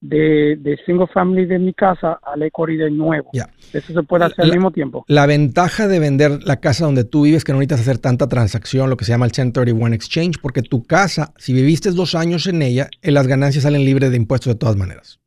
de, 0.03 0.57
de 0.57 0.77
single 0.85 1.07
family 1.07 1.47
de 1.47 1.59
mi 1.59 1.73
casa 1.73 2.19
al 2.23 2.43
equity 2.43 2.77
del 2.77 2.97
nuevo. 2.97 3.31
Eso 3.73 3.93
se 3.93 4.03
puede 4.03 4.25
hacer 4.25 4.45
al 4.45 4.51
mismo 4.51 4.73
tiempo. 4.73 5.05
La 5.07 5.27
ventaja 5.27 5.89
de 5.89 6.01
vender 6.01 6.43
la 6.43 6.61
casa 6.61 6.85
donde 6.85 7.05
tú 7.05 7.23
vives 7.23 7.45
que 7.45 7.53
no 7.53 7.59
necesitas 7.59 7.81
hacer 7.81 7.99
tanta 7.99 8.29
transacción, 8.29 8.91
lo 8.91 8.97
que 8.97 9.05
se 9.05 9.13
llama 9.13 9.27
el 9.27 9.31
1031 9.31 9.95
exchange, 9.95 10.39
porque 10.43 10.63
tu 10.63 10.83
casa, 10.83 11.33
si 11.39 11.53
viviste 11.53 11.91
dos 11.93 12.15
años 12.17 12.47
en 12.49 12.63
ella, 12.63 12.89
las 13.03 13.29
ganancias 13.29 13.63
salen 13.63 13.85
libres 13.85 14.11
de 14.11 14.17
impuestos 14.17 14.53
de 14.53 14.59
todas 14.59 14.77
maneras. 14.77 15.21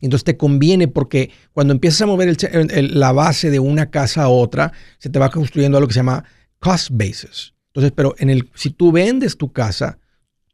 Entonces 0.00 0.24
te 0.24 0.36
conviene 0.36 0.88
porque 0.88 1.30
cuando 1.52 1.72
empiezas 1.72 2.02
a 2.02 2.06
mover 2.06 2.36
la 2.92 3.12
base 3.12 3.50
de 3.50 3.60
una 3.60 3.90
casa 3.90 4.24
a 4.24 4.28
otra, 4.28 4.72
se 4.98 5.08
te 5.08 5.18
va 5.18 5.30
construyendo 5.30 5.78
algo 5.78 5.88
que 5.88 5.94
se 5.94 6.00
llama 6.00 6.24
cost 6.58 6.90
basis. 6.92 7.54
Entonces, 7.68 7.92
pero 7.94 8.14
en 8.18 8.30
el, 8.30 8.50
si 8.54 8.70
tú 8.70 8.90
vendes 8.90 9.36
tu 9.36 9.52
casa, 9.52 9.98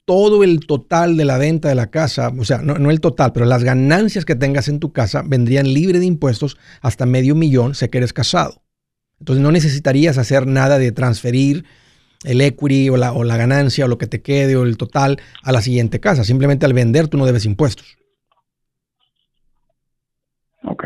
todo 0.05 0.45
el 0.45 0.61
total 0.61 1.17
de 1.17 1.25
la 1.25 1.39
venta 1.39 1.69
de 1.69 1.75
la 1.75 1.91
casa, 1.91 2.33
o 2.37 2.45
sea, 2.45 2.59
no, 2.59 2.91
el 2.91 3.01
total, 3.01 3.33
pero 3.33 3.47
las 3.47 3.65
ganancias 3.65 4.25
que 4.25 4.35
tengas 4.35 4.69
en 4.69 4.81
tu 4.81 4.93
casa 4.93 5.23
vendrían 5.25 5.73
libre 5.73 5.99
de 5.99 6.07
impuestos 6.07 6.59
hasta 6.81 7.07
medio 7.07 7.35
millón 7.35 7.75
si 7.75 7.89
que 7.89 7.99
eres 7.99 8.13
casado. 8.13 8.63
Entonces 9.19 9.43
no 9.43 9.53
necesitarías 9.53 10.19
hacer 10.19 10.47
nada 10.47 10.79
de 10.79 10.93
transferir 10.93 11.65
el 12.25 12.41
equity 12.41 12.91
o 12.91 12.97
la, 12.97 13.13
o 13.13 13.25
la 13.25 13.37
ganancia 13.37 13.85
o 13.85 13.89
lo 13.89 13.99
que 13.99 14.07
te 14.07 14.21
quede 14.21 14.57
o 14.57 14.65
el 14.65 14.77
total 14.77 15.21
a 15.43 15.53
la 15.53 15.63
siguiente 15.63 16.01
casa. 16.01 16.25
Simplemente 16.25 16.67
al 16.67 16.75
vender 16.75 17.09
tú 17.09 17.17
no 17.17 17.27
debes 17.27 17.47
impuestos. 17.47 17.97
Ok. 20.65 20.85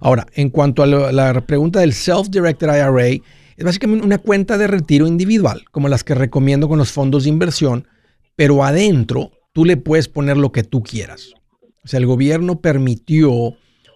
Ahora, 0.00 0.26
en 0.34 0.50
cuanto 0.50 0.82
a 0.82 0.86
la 0.86 1.46
pregunta 1.46 1.80
del 1.80 1.92
Self-Directed 1.92 2.68
IRA, 2.68 3.22
es 3.56 3.64
básicamente 3.64 4.06
una 4.06 4.18
cuenta 4.18 4.56
de 4.56 4.68
retiro 4.68 5.06
individual, 5.08 5.64
como 5.72 5.88
las 5.88 6.04
que 6.04 6.14
recomiendo 6.14 6.68
con 6.68 6.78
los 6.78 6.92
fondos 6.92 7.24
de 7.24 7.30
inversión, 7.30 7.88
pero 8.38 8.62
adentro 8.62 9.32
tú 9.52 9.64
le 9.64 9.76
puedes 9.76 10.06
poner 10.06 10.36
lo 10.36 10.52
que 10.52 10.62
tú 10.62 10.84
quieras. 10.84 11.34
O 11.82 11.88
sea, 11.88 11.98
el 11.98 12.06
gobierno 12.06 12.60
permitió, 12.60 13.32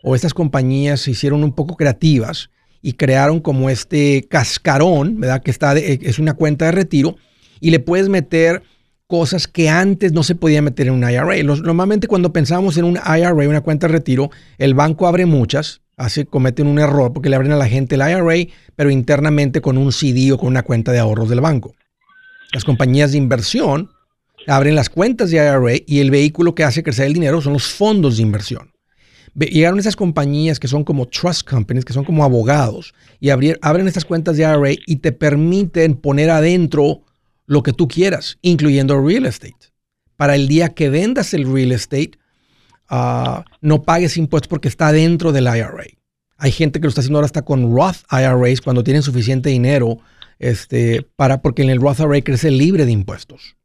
o 0.03 0.15
estas 0.17 0.35
compañías 0.35 1.01
se 1.01 1.13
hicieron 1.13 1.45
un 1.45 1.53
poco 1.53 1.77
creativas 1.77 2.51
y 2.83 2.95
crearon 2.95 3.39
como 3.39 3.71
este 3.71 4.27
cascarón, 4.29 5.21
¿verdad? 5.21 5.45
Que 5.45 5.53
está 5.53 5.79
es 5.79 6.19
una 6.19 6.35
cuenta 6.35 6.65
de 6.65 6.73
retiro 6.73 7.15
y 7.61 7.71
le 7.71 7.79
puedes 7.79 8.09
meter 8.09 8.65
cosas 9.07 9.47
que 9.47 9.69
antes 9.69 10.13
no 10.13 10.25
se 10.25 10.35
podía 10.35 10.61
meter 10.61 10.89
en 10.89 10.95
un 10.95 11.09
IRA. 11.09 11.41
normalmente 11.45 12.09
cuando 12.09 12.33
pensamos 12.33 12.77
en 12.77 12.85
un 12.85 12.97
IRA, 12.97 13.33
una 13.33 13.61
cuenta 13.61 13.87
de 13.87 13.93
retiro, 13.93 14.29
el 14.59 14.75
banco 14.75 15.07
abre 15.07 15.25
muchas, 15.25 15.83
hace, 15.97 16.27
cometen 16.27 16.67
un 16.67 16.81
error 16.81 17.13
porque 17.13 17.29
le 17.29 17.37
abren 17.37 17.53
a 17.53 17.57
la 17.57 17.69
gente 17.69 17.95
el 17.95 18.01
IRA, 18.01 18.53
pero 18.75 18.91
internamente 18.91 19.61
con 19.61 19.79
un 19.79 19.93
CD 19.93 20.33
o 20.33 20.39
con 20.39 20.49
una 20.49 20.65
cuenta 20.65 20.91
de 20.91 20.99
ahorros 20.99 21.29
del 21.29 21.43
banco. 21.43 21.77
Las 22.53 22.65
compañías 22.65 23.13
de 23.13 23.19
inversión 23.19 23.89
abren 24.47 24.75
las 24.75 24.89
cuentas 24.89 25.31
de 25.31 25.37
IRA 25.37 25.83
y 25.87 26.01
el 26.01 26.11
vehículo 26.11 26.55
que 26.55 26.65
hace 26.65 26.83
crecer 26.83 27.07
el 27.07 27.15
dinero 27.15 27.41
son 27.41 27.53
los 27.55 27.67
fondos 27.67 28.17
de 28.17 28.23
inversión. 28.23 28.73
Llegaron 29.35 29.79
esas 29.79 29.97
compañías 29.97 30.61
que 30.61 30.69
son 30.69 30.85
como 30.85 31.09
trust 31.09 31.49
companies, 31.49 31.85
que 31.85 31.95
son 31.95 32.05
como 32.05 32.23
abogados, 32.23 32.93
y 33.19 33.31
abren 33.31 33.89
estas 33.89 34.05
cuentas 34.05 34.37
de 34.37 34.43
IRA 34.43 34.73
y 34.87 34.97
te 34.97 35.13
permiten 35.13 35.95
poner 35.95 36.31
adentro 36.31 37.03
lo 37.47 37.63
que 37.63 37.73
tú 37.73 37.89
quieras, 37.89 38.39
incluyendo 38.43 39.01
real 39.01 39.27
estate. 39.27 39.73
Para 40.17 40.35
el 40.35 40.49
día 40.49 40.71
que 40.71 40.91
vendas 40.91 41.33
el 41.33 41.51
real 41.51 41.73
estate, 41.73 42.13
ah, 42.89 43.45
no 43.61 43.83
pagues 43.83 44.17
impuestos 44.17 44.49
porque 44.49 44.69
está 44.69 44.93
dentro 44.93 45.33
del 45.33 45.45
IRA. 45.45 45.85
Hay 46.37 46.53
gente 46.53 46.81
que 46.81 46.85
lo 46.85 46.89
está 46.89 47.01
haciendo 47.01 47.19
ahora 47.19 47.27
hasta 47.27 47.43
con 47.43 47.75
Roth 47.75 47.99
IRAs 48.11 48.61
cuando 48.61 48.85
tienen 48.85 49.03
suficiente 49.03 49.49
dinero, 49.49 49.99
este, 50.39 51.07
para, 51.17 51.41
porque 51.41 51.63
en 51.63 51.71
el 51.71 51.81
Roth 51.81 52.01
IRA 52.01 52.21
crece 52.23 52.51
libre 52.51 52.85
de 52.85 52.93
impuestos. 52.93 53.57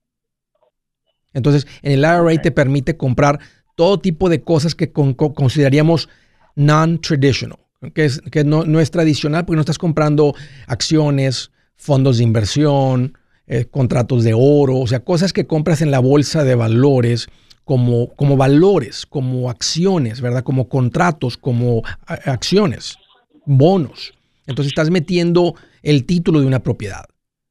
Entonces, 1.38 1.68
en 1.84 1.94
el 1.94 2.00
IRA 2.00 2.42
te 2.42 2.52
permite 2.52 2.98
comprar 2.98 3.40
todo 3.76 4.00
tipo 4.00 4.28
de 4.28 4.42
cosas 4.42 4.74
que 4.74 4.92
consideraríamos 4.92 6.10
non-traditional, 6.56 7.60
que, 7.94 8.06
es, 8.06 8.22
que 8.32 8.44
no, 8.44 8.66
no, 8.66 8.80
es 8.80 8.90
tradicional 8.90 9.46
porque 9.46 9.58
no 9.58 9.62
estás 9.62 9.78
comprando 9.78 10.34
acciones, 10.66 11.52
fondos 11.76 12.18
de 12.18 12.24
inversión, 12.24 13.18
eh, 13.46 13.66
contratos 13.66 14.24
de 14.24 14.34
oro, 14.34 14.80
o 14.80 14.88
sea, 14.88 15.02
cosas 15.02 15.32
que 15.32 15.46
compras 15.46 15.82
en 15.82 15.92
la 15.92 16.00
bolsa 16.00 16.44
de 16.44 16.56
valores 16.56 17.28
como, 17.64 18.16
como 18.16 18.36
valores, 18.36 19.06
como 19.06 19.52
acciones, 19.52 20.22
¿verdad? 20.22 20.44
Como 20.44 20.68
contratos, 20.68 21.38
como 21.38 21.84
acciones, 22.08 22.98
bonos. 23.46 24.14
Entonces 24.48 24.72
estás 24.72 24.90
metiendo 24.90 25.54
el 25.84 26.06
título 26.06 26.40
de 26.40 26.48
una 26.48 26.64
propiedad. 26.64 27.06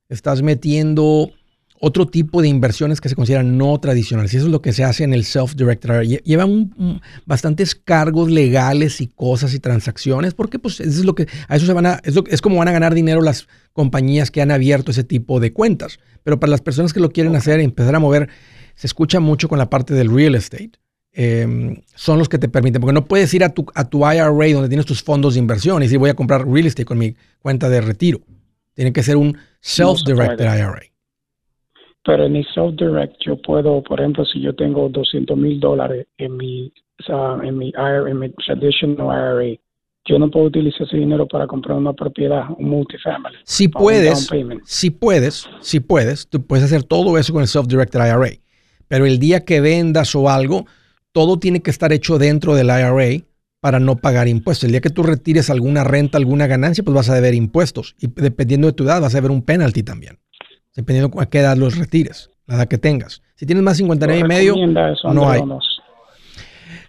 Estás 0.09 0.43
metiendo 0.43 1.31
otro 1.81 2.07
tipo 2.07 2.43
de 2.43 2.49
inversiones 2.49 3.01
que 3.01 3.09
se 3.09 3.15
consideran 3.15 3.59
no 3.59 3.79
tradicionales. 3.79 4.33
Y 4.35 4.39
eso 4.39 4.47
es 4.47 4.53
lo 4.53 4.63
que 4.63 4.73
se 4.73 4.85
hace 4.85 5.05
en 5.05 5.13
el 5.13 5.25
self-directed 5.25 6.23
Llevan 6.25 6.73
bastantes 7.25 7.75
cargos 7.75 8.31
legales 8.31 9.01
y 9.01 9.09
cosas 9.09 9.55
y 9.55 9.61
transacciones, 9.61 10.35
porque 10.35 10.59
pues 10.59 10.81
eso 10.81 11.01
es 11.01 11.05
lo 11.05 11.15
que, 11.15 11.27
a 11.49 11.57
eso 11.57 11.67
se 11.67 11.73
van 11.73 11.87
a, 11.87 12.01
es, 12.05 12.15
es, 12.29 12.41
como 12.41 12.57
van 12.57 12.69
a 12.69 12.73
ganar 12.73 12.95
dinero 12.95 13.21
las 13.23 13.47
compañías 13.73 14.31
que 14.31 14.43
han 14.43 14.51
abierto 14.51 14.91
ese 14.91 15.05
tipo 15.05 15.41
de 15.41 15.53
cuentas. 15.53 15.99
Pero 16.23 16.41
para 16.41 16.51
las 16.51 16.61
personas 16.61 16.93
que 16.93 17.01
lo 17.01 17.11
quieren 17.11 17.37
hacer 17.37 17.61
y 17.61 17.65
empezar 17.65 17.95
a 17.95 18.01
mover, 18.01 18.29
se 18.75 18.87
escucha 18.87 19.21
mucho 19.21 19.49
con 19.49 19.59
la 19.59 19.71
parte 19.71 19.95
del 19.95 20.15
real 20.15 20.35
estate. 20.35 20.73
Em, 21.19 21.81
son 21.95 22.19
los 22.19 22.29
que 22.29 22.37
te 22.37 22.47
permiten, 22.47 22.81
porque 22.81 22.93
no 22.93 23.07
puedes 23.07 23.33
ir 23.33 23.43
a 23.43 23.49
tu, 23.49 23.65
a 23.75 23.89
tu 23.89 24.01
IRA 24.01 24.29
donde 24.29 24.69
tienes 24.69 24.85
tus 24.85 25.03
fondos 25.03 25.33
de 25.33 25.41
inversión 25.41 25.83
y 25.83 25.87
decir 25.87 25.99
voy 25.99 26.11
a 26.11 26.15
comprar 26.15 26.47
real 26.47 26.67
estate 26.67 26.85
con 26.85 26.99
mi 26.99 27.17
cuenta 27.41 27.71
de 27.71 27.81
retiro. 27.81 28.21
Tiene 28.75 28.93
que 28.93 29.03
ser 29.03 29.17
un 29.17 29.39
self-directed 29.63 30.45
IRA. 30.45 30.96
Pero 32.07 32.25
en 32.25 32.33
mi 32.33 32.45
self-direct 32.55 33.17
yo 33.27 33.37
puedo, 33.43 33.83
por 33.83 33.99
ejemplo, 33.99 34.25
si 34.25 34.41
yo 34.41 34.55
tengo 34.55 34.89
200 34.89 35.37
mil 35.37 35.59
dólares 35.59 36.07
en 36.17 36.37
mi, 36.37 36.73
en 37.09 37.59
mi, 37.59 37.73
en 37.77 38.19
mi 38.21 38.31
traditional 38.47 39.09
IRA, 39.09 39.59
yo 40.05 40.17
no 40.21 40.31
puedo 40.31 40.47
utilizar 40.47 40.87
ese 40.87 40.99
dinero 40.99 41.27
para 41.27 41.49
comprar 41.49 41.77
una 41.77 41.93
propiedad, 41.93 42.45
un 42.59 42.69
multifamily. 42.69 43.39
Si 43.43 43.67
puedes, 43.67 44.31
si 44.65 44.91
puedes, 44.91 45.51
si 45.59 45.81
puedes, 45.81 46.29
tú 46.29 46.47
puedes 46.47 46.65
hacer 46.65 46.85
todo 46.85 47.19
eso 47.19 47.33
con 47.33 47.43
el 47.43 47.49
self-directed 47.49 47.99
IRA. 47.99 48.39
Pero 48.87 49.05
el 49.05 49.19
día 49.19 49.45
que 49.45 49.61
vendas 49.61 50.15
o 50.15 50.31
algo, 50.31 50.65
todo 51.11 51.41
tiene 51.41 51.61
que 51.61 51.71
estar 51.73 51.93
hecho 51.93 52.19
dentro 52.19 52.55
del 52.55 52.67
IRA 52.67 53.25
para 53.59 53.81
no 53.81 53.97
pagar 53.97 54.29
impuestos. 54.29 54.63
El 54.63 54.71
día 54.71 54.81
que 54.81 54.91
tú 54.91 55.03
retires 55.03 55.51
alguna 55.51 55.83
renta, 55.83 56.19
alguna 56.19 56.47
ganancia, 56.47 56.85
pues 56.85 56.95
vas 56.95 57.11
a 57.11 57.17
deber 57.17 57.35
impuestos. 57.35 57.97
Y 57.99 58.07
dependiendo 58.07 58.69
de 58.69 58.75
tu 58.75 58.85
edad, 58.85 59.01
vas 59.01 59.13
a 59.13 59.19
deber 59.19 59.33
un 59.33 59.43
penalty 59.43 59.83
también 59.83 60.21
dependiendo 60.77 61.21
a 61.21 61.27
qué 61.27 61.41
edad 61.41 61.57
los 61.57 61.77
retires, 61.77 62.31
la 62.47 62.57
edad 62.57 62.69
que 62.69 62.79
tengas. 62.79 63.23
Si 63.35 63.47
tienes 63.47 63.65
más 63.65 63.79
59 63.79 64.21
y 64.21 64.25
medio, 64.25 64.55
no 65.13 65.29
hay. 65.29 65.43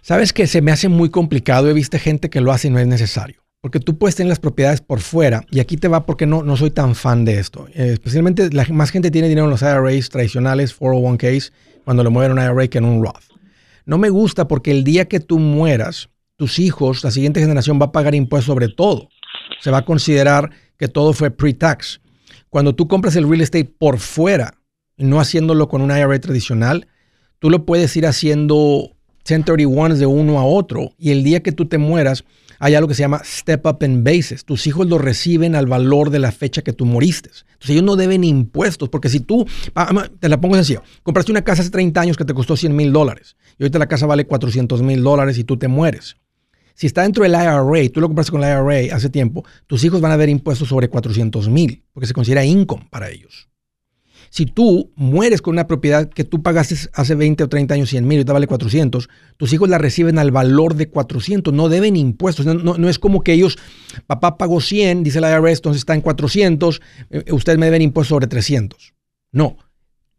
Sabes 0.02 0.32
que 0.32 0.46
se 0.46 0.62
me 0.62 0.70
hace 0.70 0.88
muy 0.88 1.10
complicado. 1.10 1.68
He 1.68 1.72
visto 1.72 1.98
gente 1.98 2.30
que 2.30 2.40
lo 2.40 2.52
hace 2.52 2.68
y 2.68 2.70
no 2.70 2.78
es 2.78 2.86
necesario. 2.86 3.42
Porque 3.60 3.80
tú 3.80 3.98
puedes 3.98 4.14
tener 4.14 4.28
las 4.28 4.38
propiedades 4.38 4.80
por 4.80 5.00
fuera. 5.00 5.42
Y 5.50 5.60
aquí 5.60 5.76
te 5.76 5.88
va 5.88 6.06
porque 6.06 6.26
no, 6.26 6.44
no 6.44 6.56
soy 6.56 6.70
tan 6.70 6.94
fan 6.94 7.24
de 7.24 7.38
esto. 7.38 7.66
Eh, 7.74 7.90
especialmente 7.94 8.50
la 8.52 8.64
más 8.70 8.90
gente 8.90 9.10
tiene 9.10 9.28
dinero 9.28 9.46
en 9.46 9.50
los 9.50 9.62
IRAs 9.62 10.08
tradicionales, 10.08 10.78
401ks, 10.78 11.52
cuando 11.84 12.04
le 12.04 12.10
mueven 12.10 12.38
un 12.38 12.38
IRA 12.38 12.68
que 12.68 12.78
en 12.78 12.84
un 12.84 13.02
Roth. 13.02 13.24
No 13.84 13.98
me 13.98 14.10
gusta 14.10 14.46
porque 14.46 14.70
el 14.70 14.84
día 14.84 15.06
que 15.06 15.18
tú 15.18 15.38
mueras, 15.38 16.10
tus 16.36 16.58
hijos, 16.58 17.02
la 17.02 17.10
siguiente 17.10 17.40
generación 17.40 17.80
va 17.80 17.86
a 17.86 17.92
pagar 17.92 18.14
impuestos 18.14 18.46
sobre 18.46 18.68
todo. 18.68 19.08
Se 19.60 19.70
va 19.70 19.78
a 19.78 19.84
considerar 19.84 20.50
que 20.78 20.88
todo 20.88 21.12
fue 21.12 21.30
pre-tax. 21.30 22.00
Cuando 22.50 22.74
tú 22.74 22.88
compras 22.88 23.16
el 23.16 23.28
real 23.28 23.42
estate 23.42 23.64
por 23.64 23.98
fuera, 23.98 24.54
no 24.96 25.20
haciéndolo 25.20 25.68
con 25.68 25.82
un 25.82 25.90
IRA 25.90 26.18
tradicional, 26.18 26.88
tú 27.38 27.50
lo 27.50 27.64
puedes 27.64 27.96
ir 27.96 28.06
haciendo 28.06 28.90
1031 29.28 29.96
de 29.96 30.06
uno 30.06 30.38
a 30.38 30.44
otro 30.44 30.92
y 30.98 31.10
el 31.10 31.22
día 31.22 31.42
que 31.42 31.52
tú 31.52 31.66
te 31.66 31.78
mueras, 31.78 32.24
hay 32.58 32.74
algo 32.74 32.88
que 32.88 32.94
se 32.94 33.02
llama 33.02 33.22
step 33.24 33.66
up 33.66 33.78
in 33.82 34.02
basis. 34.02 34.44
Tus 34.44 34.66
hijos 34.66 34.88
lo 34.88 34.98
reciben 34.98 35.54
al 35.54 35.66
valor 35.66 36.10
de 36.10 36.18
la 36.18 36.32
fecha 36.32 36.62
que 36.62 36.72
tú 36.72 36.86
moriste. 36.86 37.30
Entonces 37.52 37.70
ellos 37.70 37.84
no 37.84 37.96
deben 37.96 38.24
impuestos, 38.24 38.88
porque 38.88 39.08
si 39.08 39.20
tú, 39.20 39.46
te 40.18 40.28
la 40.28 40.40
pongo 40.40 40.56
sencillo, 40.56 40.82
compraste 41.02 41.30
una 41.30 41.42
casa 41.42 41.62
hace 41.62 41.70
30 41.70 42.00
años 42.00 42.16
que 42.16 42.24
te 42.24 42.34
costó 42.34 42.56
100 42.56 42.74
mil 42.74 42.92
dólares 42.92 43.36
y 43.58 43.64
ahorita 43.64 43.78
la 43.78 43.88
casa 43.88 44.06
vale 44.06 44.26
400 44.26 44.82
mil 44.82 45.02
dólares 45.02 45.38
y 45.38 45.44
tú 45.44 45.56
te 45.56 45.68
mueres. 45.68 46.16
Si 46.78 46.86
está 46.86 47.02
dentro 47.02 47.24
del 47.24 47.32
IRA, 47.32 47.64
tú 47.92 48.00
lo 48.00 48.06
compraste 48.06 48.30
con 48.30 48.44
el 48.44 48.50
IRA 48.50 48.94
hace 48.94 49.10
tiempo, 49.10 49.44
tus 49.66 49.82
hijos 49.82 50.00
van 50.00 50.12
a 50.12 50.16
ver 50.16 50.28
impuestos 50.28 50.68
sobre 50.68 50.88
400 50.88 51.48
mil, 51.48 51.82
porque 51.92 52.06
se 52.06 52.14
considera 52.14 52.44
income 52.44 52.86
para 52.88 53.10
ellos. 53.10 53.48
Si 54.30 54.46
tú 54.46 54.92
mueres 54.94 55.42
con 55.42 55.54
una 55.54 55.66
propiedad 55.66 56.08
que 56.08 56.22
tú 56.22 56.40
pagaste 56.40 56.76
hace 56.92 57.16
20 57.16 57.42
o 57.42 57.48
30 57.48 57.74
años 57.74 57.88
100 57.88 58.06
mil 58.06 58.20
y 58.20 58.24
te 58.24 58.30
vale 58.30 58.46
400, 58.46 59.08
tus 59.36 59.52
hijos 59.52 59.68
la 59.68 59.78
reciben 59.78 60.20
al 60.20 60.30
valor 60.30 60.76
de 60.76 60.88
400, 60.88 61.52
no 61.52 61.68
deben 61.68 61.96
impuestos. 61.96 62.46
No, 62.46 62.88
es 62.88 63.00
como 63.00 63.22
que 63.22 63.32
ellos, 63.32 63.58
papá 64.06 64.38
pagó 64.38 64.60
100, 64.60 65.02
dice 65.02 65.18
el 65.18 65.24
IRS, 65.24 65.58
entonces 65.58 65.80
está 65.80 65.96
en 65.96 66.00
400, 66.00 66.80
eh, 67.10 67.32
ustedes 67.32 67.58
me 67.58 67.66
deben 67.66 67.82
impuestos 67.82 68.10
sobre 68.10 68.28
300. 68.28 68.94
No, 69.32 69.56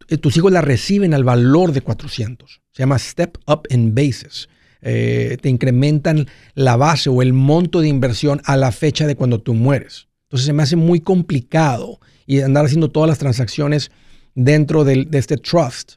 eh, 0.09 0.17
tus 0.17 0.35
hijos 0.35 0.51
la 0.51 0.59
reciben 0.59 1.13
al 1.13 1.23
valor 1.23 1.71
de 1.71 1.79
400. 1.79 2.59
Se 2.71 2.83
llama 2.83 2.99
Step 2.99 3.37
Up 3.47 3.61
in 3.69 3.95
Basis. 3.95 4.49
Eh, 4.81 5.37
te 5.41 5.49
incrementan 5.49 6.27
la 6.53 6.77
base 6.77 7.09
o 7.09 7.21
el 7.21 7.33
monto 7.33 7.81
de 7.81 7.89
inversión 7.89 8.41
a 8.45 8.55
la 8.55 8.71
fecha 8.71 9.07
de 9.07 9.15
cuando 9.15 9.39
tú 9.39 9.53
mueres. 9.53 10.07
Entonces 10.23 10.45
se 10.45 10.53
me 10.53 10.63
hace 10.63 10.75
muy 10.75 11.01
complicado 11.01 11.99
y 12.25 12.41
andar 12.41 12.65
haciendo 12.65 12.89
todas 12.89 13.09
las 13.09 13.17
transacciones 13.17 13.91
dentro 14.35 14.83
de, 14.83 15.07
este 15.13 15.37
trust 15.37 15.93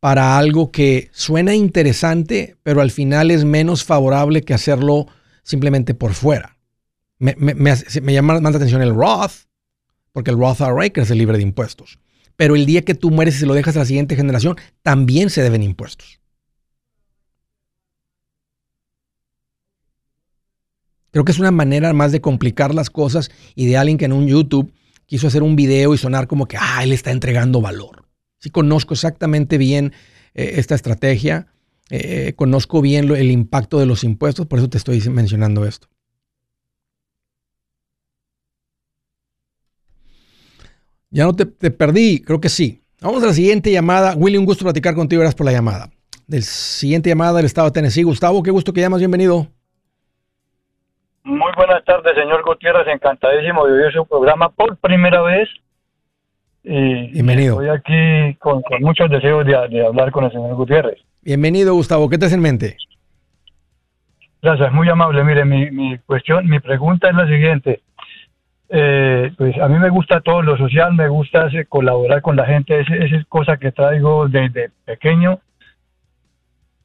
para 0.00 0.38
algo 0.38 0.70
que 0.72 1.10
suena 1.12 1.54
interesante, 1.54 2.56
pero 2.62 2.80
al 2.80 2.90
final 2.90 3.30
es 3.30 3.44
menos 3.44 3.84
favorable 3.84 4.42
que 4.42 4.54
hacerlo 4.54 5.06
simplemente 5.42 5.94
por 5.94 6.14
fuera. 6.14 6.56
Me, 7.18 7.34
llama 8.12 8.40
más 8.40 8.52
la 8.52 8.56
atención 8.56 8.82
el 8.82 8.94
Roth, 8.94 9.46
porque 10.12 10.30
el 10.30 10.38
Roth 10.38 10.60
IRA 10.60 11.02
es 11.02 11.10
libre 11.10 11.36
de 11.36 11.42
impuestos. 11.42 11.98
Pero 12.36 12.56
el 12.56 12.66
día 12.66 12.82
que 12.82 12.94
tú 12.94 13.10
mueres 13.10 13.36
y 13.36 13.40
se 13.40 13.46
lo 13.46 13.54
dejas 13.54 13.76
a 13.76 13.80
la 13.80 13.84
siguiente 13.86 14.16
generación, 14.16 14.56
también 14.82 15.30
se 15.30 15.42
deben 15.42 15.62
impuestos. 15.62 16.20
Creo 21.16 21.24
que 21.24 21.32
es 21.32 21.38
una 21.38 21.50
manera 21.50 21.94
más 21.94 22.12
de 22.12 22.20
complicar 22.20 22.74
las 22.74 22.90
cosas 22.90 23.30
y 23.54 23.64
de 23.64 23.78
alguien 23.78 23.96
que 23.96 24.04
en 24.04 24.12
un 24.12 24.26
YouTube 24.26 24.70
quiso 25.06 25.28
hacer 25.28 25.42
un 25.42 25.56
video 25.56 25.94
y 25.94 25.96
sonar 25.96 26.26
como 26.26 26.44
que, 26.44 26.58
ah, 26.60 26.84
él 26.84 26.92
está 26.92 27.10
entregando 27.10 27.62
valor. 27.62 28.04
Sí 28.38 28.50
conozco 28.50 28.92
exactamente 28.92 29.56
bien 29.56 29.94
eh, 30.34 30.56
esta 30.56 30.74
estrategia, 30.74 31.46
eh, 31.88 32.34
conozco 32.36 32.82
bien 32.82 33.10
el 33.10 33.30
impacto 33.30 33.78
de 33.78 33.86
los 33.86 34.04
impuestos, 34.04 34.44
por 34.44 34.58
eso 34.58 34.68
te 34.68 34.76
estoy 34.76 35.00
mencionando 35.08 35.64
esto. 35.64 35.88
Ya 41.08 41.24
no 41.24 41.34
te, 41.34 41.46
perdí, 41.46 42.20
creo 42.20 42.42
que 42.42 42.50
sí. 42.50 42.82
Vamos 43.00 43.22
a 43.22 43.28
la 43.28 43.32
siguiente 43.32 43.72
llamada. 43.72 44.14
Willy, 44.16 44.36
un 44.36 44.44
gusto 44.44 44.66
platicar 44.66 44.94
contigo, 44.94 45.20
gracias 45.20 45.34
por 45.36 45.46
la 45.46 45.52
llamada. 45.52 45.90
Del 46.26 46.42
siguiente 46.42 47.08
llamada 47.08 47.38
del 47.38 47.46
estado 47.46 47.68
de 47.68 47.72
Tennessee. 47.72 48.02
Gustavo, 48.02 48.42
qué 48.42 48.50
gusto 48.50 48.74
que 48.74 48.82
llamas, 48.82 48.98
bienvenido. 48.98 49.55
Muy 51.26 51.50
buenas 51.56 51.84
tardes, 51.84 52.14
señor 52.14 52.44
Gutiérrez. 52.44 52.86
Encantadísimo 52.86 53.66
de 53.66 53.72
oír 53.72 53.92
su 53.92 54.06
programa 54.06 54.48
por 54.48 54.76
primera 54.76 55.22
vez. 55.22 55.48
Bienvenido. 56.62 57.60
Estoy 57.60 57.76
aquí 57.76 58.36
con, 58.36 58.62
muchos 58.78 59.10
deseos 59.10 59.44
de, 59.44 59.84
hablar 59.84 60.12
con 60.12 60.22
el 60.22 60.30
señor 60.30 60.54
Gutiérrez. 60.54 61.00
Bienvenido, 61.22 61.74
Gustavo. 61.74 62.08
¿Qué 62.08 62.16
te 62.16 62.26
hace 62.26 62.36
en 62.36 62.42
mente? 62.42 62.76
Gracias, 64.40 64.72
muy 64.72 64.88
amable. 64.88 65.24
Mire, 65.24 65.44
mi, 65.44 65.98
cuestión, 66.06 66.48
mi 66.48 66.60
pregunta 66.60 67.08
es 67.08 67.16
la 67.16 67.26
siguiente. 67.26 67.80
Eh, 68.68 69.32
pues 69.36 69.58
a 69.58 69.66
mí 69.66 69.80
me 69.80 69.90
gusta 69.90 70.20
todo 70.20 70.42
lo 70.42 70.56
social, 70.56 70.94
me 70.94 71.08
gusta 71.08 71.48
colaborar 71.68 72.22
con 72.22 72.36
la 72.36 72.46
gente, 72.46 72.80
esa 72.80 72.94
es 72.94 73.26
cosa 73.26 73.56
que 73.56 73.72
traigo 73.72 74.28
desde 74.28 74.70
pequeño 74.84 75.40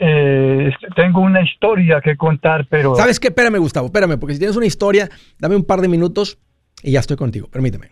eh, 0.04 0.72
tengo 0.96 1.22
una 1.22 1.44
historia 1.44 2.02
que 2.02 2.18
contar, 2.18 2.66
pero... 2.68 2.96
¿Sabes 2.96 3.20
qué? 3.20 3.28
Espérame, 3.28 3.60
Gustavo, 3.60 3.86
espérame, 3.86 4.18
porque 4.20 4.34
si 4.34 4.40
tienes 4.40 4.58
una 4.58 4.66
historia, 4.66 5.08
dame 5.38 5.56
un 5.56 5.64
par 5.64 5.80
de 5.80 5.88
minutos 5.88 6.40
y 6.82 6.94
ya 6.94 7.02
estoy 7.02 7.18
contigo. 7.18 7.48
Permíteme. 7.52 7.92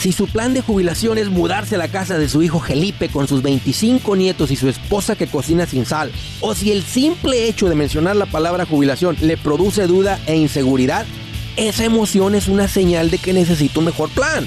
Si 0.00 0.12
su 0.12 0.28
plan 0.28 0.52
de 0.52 0.60
jubilación 0.60 1.16
es 1.16 1.30
mudarse 1.30 1.76
a 1.76 1.78
la 1.78 1.88
casa 1.88 2.18
de 2.18 2.28
su 2.28 2.42
hijo 2.42 2.60
Felipe 2.60 3.08
con 3.08 3.26
sus 3.26 3.42
25 3.42 4.14
nietos 4.14 4.50
y 4.50 4.56
su 4.56 4.68
esposa 4.68 5.16
que 5.16 5.28
cocina 5.28 5.64
sin 5.64 5.86
sal, 5.86 6.12
o 6.42 6.54
si 6.54 6.72
el 6.72 6.82
simple 6.82 7.48
hecho 7.48 7.70
de 7.70 7.74
mencionar 7.74 8.16
la 8.16 8.26
palabra 8.26 8.66
jubilación 8.66 9.16
le 9.22 9.38
produce 9.38 9.86
duda 9.86 10.20
e 10.26 10.36
inseguridad, 10.36 11.06
esa 11.56 11.86
emoción 11.86 12.34
es 12.34 12.48
una 12.48 12.68
señal 12.68 13.10
de 13.10 13.16
que 13.16 13.32
necesita 13.32 13.78
un 13.78 13.86
mejor 13.86 14.10
plan. 14.10 14.46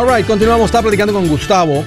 Alright, 0.00 0.26
continuamos. 0.26 0.64
Estaba 0.64 0.84
platicando 0.84 1.12
con 1.12 1.28
Gustavo. 1.28 1.84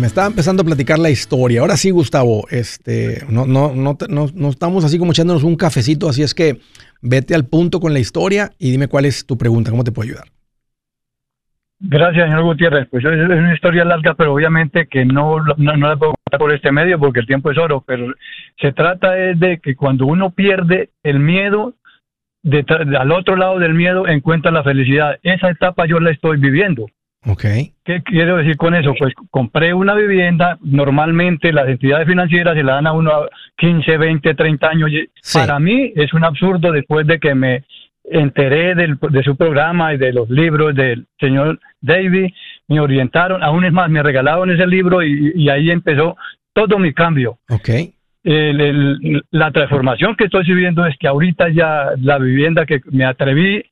Me 0.00 0.06
estaba 0.06 0.28
empezando 0.28 0.62
a 0.62 0.64
platicar 0.64 0.98
la 0.98 1.10
historia. 1.10 1.60
Ahora 1.60 1.76
sí, 1.76 1.90
Gustavo, 1.90 2.46
este, 2.50 3.22
no, 3.28 3.44
no, 3.44 3.74
no, 3.74 3.98
no, 4.08 4.48
estamos 4.48 4.82
así 4.82 4.98
como 4.98 5.12
echándonos 5.12 5.44
un 5.44 5.56
cafecito, 5.56 6.08
así 6.08 6.22
es 6.22 6.32
que 6.32 6.56
vete 7.02 7.34
al 7.34 7.44
punto 7.44 7.80
con 7.80 7.92
la 7.92 7.98
historia 7.98 8.52
y 8.58 8.70
dime 8.70 8.88
cuál 8.88 9.04
es 9.04 9.26
tu 9.26 9.36
pregunta, 9.36 9.70
cómo 9.70 9.84
te 9.84 9.92
puedo 9.92 10.08
ayudar. 10.08 10.24
Gracias, 11.80 12.24
señor 12.24 12.44
Gutiérrez. 12.44 12.88
Pues 12.90 13.04
es 13.04 13.10
una 13.10 13.52
historia 13.52 13.84
larga, 13.84 14.14
pero 14.14 14.32
obviamente 14.32 14.86
que 14.86 15.04
no, 15.04 15.36
no, 15.58 15.76
la 15.76 15.96
puedo 15.96 16.14
contar 16.14 16.38
por 16.38 16.54
este 16.54 16.72
medio 16.72 16.98
porque 16.98 17.20
el 17.20 17.26
tiempo 17.26 17.50
es 17.50 17.58
oro. 17.58 17.84
Pero 17.86 18.06
se 18.58 18.72
trata 18.72 19.10
de 19.10 19.60
que 19.62 19.76
cuando 19.76 20.06
uno 20.06 20.30
pierde 20.30 20.88
el 21.02 21.20
miedo, 21.20 21.74
al 22.98 23.12
otro 23.12 23.36
lado 23.36 23.58
del 23.58 23.74
miedo 23.74 24.06
encuentra 24.06 24.50
la 24.50 24.62
felicidad. 24.62 25.18
Esa 25.22 25.50
etapa 25.50 25.86
yo 25.86 25.98
la 26.00 26.10
estoy 26.10 26.38
viviendo. 26.38 26.86
Okay. 27.28 27.72
¿Qué 27.84 28.02
quiero 28.04 28.36
decir 28.36 28.56
con 28.56 28.74
eso? 28.74 28.94
Pues 28.96 29.12
compré 29.30 29.74
una 29.74 29.94
vivienda, 29.94 30.58
normalmente 30.62 31.52
las 31.52 31.66
entidades 31.66 32.06
financieras 32.06 32.54
se 32.54 32.62
la 32.62 32.74
dan 32.74 32.86
a 32.86 32.92
uno 32.92 33.10
a 33.10 33.28
15, 33.56 33.96
20, 33.96 34.34
30 34.34 34.68
años. 34.68 34.90
Para 35.32 35.58
mí 35.58 35.92
es 35.96 36.14
un 36.14 36.24
absurdo 36.24 36.70
después 36.70 37.04
de 37.06 37.18
que 37.18 37.34
me 37.34 37.64
enteré 38.04 38.76
de 38.76 39.22
su 39.24 39.34
programa 39.36 39.92
y 39.92 39.96
de 39.96 40.12
los 40.12 40.30
libros 40.30 40.72
del 40.76 41.06
señor 41.18 41.58
David, 41.80 42.28
me 42.68 42.78
orientaron, 42.78 43.42
aún 43.42 43.64
es 43.64 43.72
más, 43.72 43.90
me 43.90 44.04
regalaron 44.04 44.48
ese 44.52 44.64
libro 44.64 45.02
y, 45.02 45.32
y 45.34 45.48
ahí 45.48 45.72
empezó 45.72 46.16
todo 46.52 46.78
mi 46.78 46.92
cambio. 46.92 47.38
Okay 47.48 47.95
la 48.26 49.52
transformación 49.52 50.16
que 50.16 50.24
estoy 50.24 50.44
viviendo 50.44 50.84
es 50.84 50.96
que 50.98 51.06
ahorita 51.06 51.48
ya 51.50 51.90
la 52.00 52.18
vivienda 52.18 52.66
que 52.66 52.80
me 52.90 53.04
atreví 53.04 53.62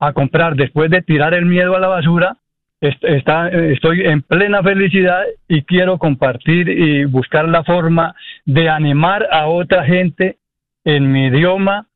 a 0.00 0.14
comprar 0.14 0.56
después 0.56 0.90
de 0.90 1.02
tirar 1.02 1.34
el 1.34 1.44
miedo 1.44 1.76
a 1.76 1.80
la 1.80 1.88
basura, 1.88 2.36
está, 2.80 3.48
estoy 3.48 4.06
en 4.06 4.22
plena 4.22 4.62
felicidad 4.62 5.24
y 5.46 5.62
quiero 5.62 5.98
compartir 5.98 6.70
y 6.70 7.04
buscar 7.04 7.48
la 7.48 7.64
forma 7.64 8.14
de 8.46 8.70
animar 8.70 9.28
a 9.30 9.46
otra 9.46 9.84
gente 9.84 10.38
en 10.84 11.12
mi 11.12 11.26
idioma 11.26 11.86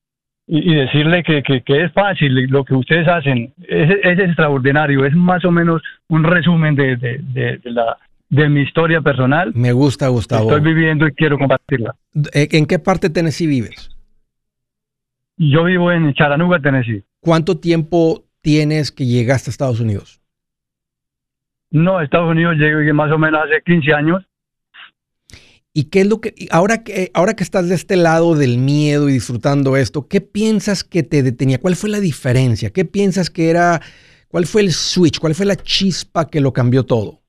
y, 0.47 0.75
decirle 0.75 1.23
que, 1.23 1.63
es 1.67 1.93
fácil 1.93 2.35
lo 2.51 2.65
que 2.65 2.75
ustedes 2.75 3.09
hacen. 3.09 3.55
Es, 3.67 3.91
es, 4.03 4.19
extraordinario, 4.19 5.07
es 5.07 5.15
más 5.15 5.43
o 5.47 5.51
menos 5.51 5.81
un 6.09 6.25
resumen 6.25 6.75
de, 6.75 6.97
de 6.97 7.61
la 7.65 7.97
de 8.33 8.49
mi 8.49 8.63
historia 8.63 9.03
personal. 9.03 9.53
Me 9.55 9.73
gusta, 9.73 10.09
Gustavo. 10.09 10.45
Estoy 10.45 10.63
viviendo 10.63 11.07
y 11.07 11.13
quiero 11.13 11.37
compartirla. 11.39 11.95
Eh, 12.33 12.49
¿En 12.53 12.65
qué 12.65 12.79
parte 12.79 13.09
de 13.09 13.15
Tennessee 13.15 13.47
vives? 13.47 13.91
Yo 15.37 15.65
vivo 15.65 15.93
en 15.93 16.15
Chattanooga, 16.15 16.59
Tennessee. 16.59 17.05
¿Cuánto 17.21 17.59
tiempo 17.59 18.25
tienes 18.41 18.91
que 18.91 19.05
llegaste 19.05 19.51
a 19.51 19.53
Estados 19.53 19.81
Unidos? 19.81 20.23
No, 21.71 21.99
a 21.99 22.05
Estados 22.05 22.31
Unidos 22.31 22.57
llegué 22.57 22.93
más 22.95 23.13
o 23.13 23.19
menos 23.19 23.43
hace 23.45 23.63
15 23.67 23.93
años. 23.93 24.27
¿Y 25.75 25.85
qué 25.85 26.01
es 26.01 26.07
lo 26.07 26.23
que, 26.23 26.35
ahora 26.51 26.85
que, 26.85 27.11
ahora 27.13 27.35
que 27.35 27.45
estás 27.45 27.69
de 27.69 27.75
este 27.75 27.97
lado 27.97 28.35
del 28.35 28.57
miedo 28.57 29.11
y 29.11 29.13
disfrutando 29.13 29.77
esto, 29.77 30.09
qué 30.09 30.23
piensas 30.23 30.85
que 30.85 31.03
te 31.03 31.23
detenía? 31.23 31.61
¿Cuál 31.61 31.77
fue 31.77 31.91
la 31.91 32.01
diferencia? 32.01 32.71
¿Qué 32.71 32.87
piensas 32.87 33.29
que 33.29 33.51
era, 33.51 33.83
cuál 34.29 34.47
fue 34.47 34.63
el 34.63 34.73
switch? 34.73 35.19
¿Cuál 35.19 35.35
fue 35.35 35.45
la 35.45 35.57
chispa 35.57 36.29
que 36.29 36.41
lo 36.41 36.55
cambió 36.55 36.85
todo? 36.85 37.22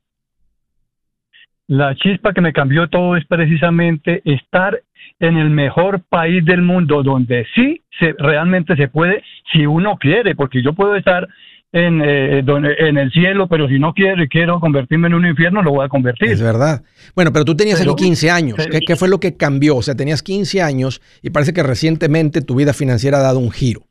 La 1.73 1.95
chispa 1.95 2.33
que 2.33 2.41
me 2.41 2.53
cambió 2.53 2.87
todo 2.87 3.17
es 3.17 3.25
precisamente 3.25 4.21
estar 4.25 4.79
en 5.19 5.37
el 5.37 5.49
mejor 5.49 6.01
país 6.07 6.45
del 6.45 6.61
mundo 6.61 7.01
donde 7.01 7.47
sí 7.55 7.81
se, 7.99 8.13
realmente 8.19 8.75
se 8.75 8.89
puede, 8.89 9.23
si 9.51 9.65
uno 9.65 9.97
quiere, 9.97 10.35
porque 10.35 10.61
yo 10.61 10.73
puedo 10.73 10.95
estar 10.95 11.27
en, 11.71 11.99
eh, 12.05 12.43
en 12.77 12.97
el 12.99 13.11
cielo, 13.11 13.47
pero 13.47 13.67
si 13.67 13.79
no 13.79 13.95
quiero 13.95 14.21
y 14.21 14.27
quiero 14.27 14.59
convertirme 14.59 15.07
en 15.07 15.15
un 15.15 15.25
infierno, 15.25 15.63
lo 15.63 15.71
voy 15.71 15.83
a 15.83 15.89
convertir. 15.89 16.29
Es 16.29 16.43
verdad. 16.43 16.83
Bueno, 17.15 17.33
pero 17.33 17.43
tú 17.43 17.55
tenías 17.55 17.81
aquí 17.81 17.95
15 17.95 18.29
años. 18.29 18.67
¿Qué, 18.85 18.95
fue 18.95 19.09
lo 19.09 19.19
que 19.19 19.35
cambió? 19.35 19.77
O 19.77 19.81
sea, 19.81 19.95
tenías 19.95 20.21
15 20.21 20.61
años 20.61 21.01
y 21.23 21.31
parece 21.31 21.53
que 21.53 21.63
recientemente 21.63 22.43
tu 22.43 22.53
vida 22.53 22.73
financiera 22.73 23.17
ha 23.17 23.23
dado 23.23 23.39
un 23.39 23.49
giro. 23.49 23.81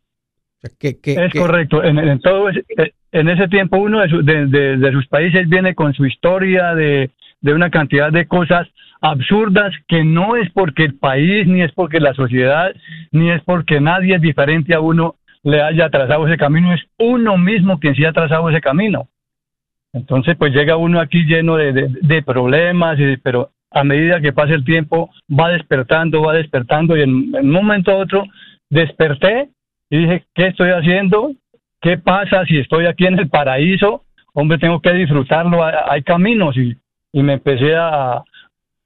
es 0.63 1.33
correcto. 1.33 1.83
En, 1.83 2.21
todo 2.21 2.49
ese, 2.49 2.63
en 3.11 3.29
ese 3.29 3.49
tiempo 3.49 3.79
uno 3.79 4.03
de 4.03 4.93
sus 4.93 5.09
países 5.09 5.49
viene 5.49 5.75
con 5.75 5.95
su 5.95 6.07
historia 6.07 6.77
de 6.77 7.11
de 7.43 7.53
una 7.53 7.71
cantidad 7.71 8.11
de 8.11 8.27
cosas 8.27 8.69
absurdas 9.01 9.75
que 9.89 10.05
no 10.05 10.37
es 10.37 10.51
porque 10.53 10.85
el 10.85 10.95
país, 10.95 11.47
ni 11.47 11.63
es 11.63 11.73
porque 11.73 12.01
la 12.01 12.15
sociedad, 12.15 12.73
ni 13.11 13.31
es 13.31 13.43
porque 13.43 13.81
nadie 13.81 14.15
es 14.15 14.23
diferente 14.23 14.75
a 14.75 14.81
uno 14.81 15.17
le 15.43 15.61
haya 15.61 15.91
trazado 15.91 16.27
ese 16.27 16.37
camino, 16.37 16.73
es 16.73 16.81
uno 16.99 17.37
mismo 17.37 17.81
quien 17.81 17.97
sí 17.97 18.05
ha 18.05 18.13
trazado 18.13 18.49
ese 18.49 18.61
camino. 18.61 19.09
Entonces, 19.93 20.37
pues 20.39 20.55
llega 20.55 20.77
uno 20.77 21.01
aquí 21.01 21.25
lleno 21.25 21.57
de, 21.57 22.23
problemas, 22.25 22.97
pero 23.23 23.51
a 23.71 23.85
medida 23.85 24.21
que 24.21 24.33
pasa 24.33 24.55
el 24.55 24.65
tiempo 24.65 25.11
va 25.29 25.51
despertando, 25.51 26.23
va 26.23 26.35
despertando 26.35 26.97
y 26.97 27.03
en, 27.03 27.35
un 27.35 27.51
momento 27.51 27.93
u 27.93 28.01
otro 28.01 28.25
desperté 28.71 29.51
y 29.91 29.99
dije, 29.99 30.25
¿qué 30.35 30.47
estoy 30.47 30.71
haciendo? 30.71 31.33
¿qué 31.83 31.99
pasa 31.99 32.47
si 32.47 32.59
estoy 32.59 32.87
aquí 32.87 33.05
en 33.07 33.19
el 33.19 33.29
paraíso? 33.29 34.05
Hombre, 34.33 34.57
tengo 34.57 34.81
que 34.81 34.93
disfrutarlo, 34.95 35.63
hay 35.63 36.03
caminos 36.03 36.57
y, 36.57 36.75
y 37.13 37.23
me 37.23 37.35
empecé 37.35 37.75
a... 37.77 38.23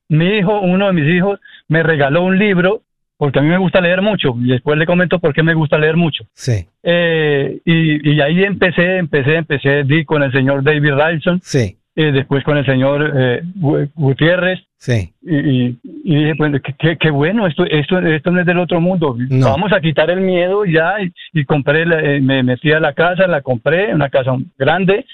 Mi 0.08 0.38
hijo, 0.38 0.60
uno 0.60 0.86
de 0.86 0.92
mis 0.92 1.12
hijos, 1.14 1.40
me 1.68 1.82
regaló 1.82 2.22
un 2.22 2.38
libro 2.38 2.82
porque 3.18 3.38
a 3.38 3.42
mí 3.42 3.48
me 3.48 3.58
gusta 3.58 3.80
leer 3.80 4.02
mucho 4.02 4.34
y 4.40 4.48
después 4.50 4.78
le 4.78 4.86
comento 4.86 5.18
por 5.18 5.32
qué 5.34 5.42
me 5.42 5.54
gusta 5.54 5.78
leer 5.78 5.96
mucho. 5.96 6.24
Sí, 6.34 6.66
Eh, 6.82 7.58
y, 7.64 8.10
y 8.12 8.20
ahí 8.20 8.44
empecé, 8.44 8.98
empecé, 8.98 9.34
empecé, 9.36 9.82
di 9.84 10.04
con 10.04 10.22
el 10.22 10.30
señor 10.32 10.62
David 10.62 10.92
Ralston, 10.92 11.40
sí, 11.42 11.76
eh, 11.96 12.12
después 12.12 12.44
con 12.44 12.56
el 12.58 12.64
señor 12.66 13.12
eh, 13.16 13.40
Gu- 13.58 13.90
Gutiérrez, 13.96 14.60
sí. 14.76 15.12
y, 15.22 15.36
y- 15.36 15.78
y 16.04 16.14
dije, 16.16 16.34
pues, 16.36 16.60
qué, 16.62 16.74
qué- 16.78 16.96
qué 16.98 17.10
bueno, 17.10 17.46
esto, 17.46 17.64
esto, 17.64 17.98
esto 17.98 18.30
no 18.30 18.40
es 18.40 18.46
del 18.46 18.58
otro 18.58 18.80
mundo. 18.80 19.16
No. 19.18 19.46
Vamos 19.50 19.72
a 19.72 19.80
quitar 19.80 20.08
el 20.10 20.20
miedo 20.20 20.64
ya, 20.66 21.00
y, 21.02 21.10
y 21.32 21.44
compré, 21.46 21.84
la- 21.86 22.00
eh, 22.00 22.20
me 22.20 22.42
metí 22.44 22.70
a 22.70 22.78
la 22.80 22.92
casa, 22.92 23.26
la 23.26 23.40
compré, 23.40 23.92
una 23.94 24.08
casa 24.10 24.36
grande, 24.58 25.04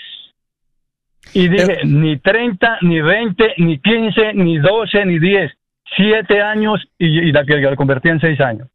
y 1.35 1.49
dije, 1.49 1.79
ni 1.85 2.19
30, 2.19 2.79
ni 2.83 3.01
20, 3.01 3.55
ni 3.59 3.79
15, 3.79 4.35
ni 4.35 4.59
12, 4.59 5.07
ni 5.07 5.19
10, 5.19 5.53
siete 5.97 6.41
años, 6.41 6.81
y, 6.99 7.29
y 7.29 7.33
la 7.33 7.45
que 7.45 7.57
la 7.57 7.77
convertí 7.77 8.09
en 8.09 8.21
seis 8.21 8.41
años. 8.41 8.69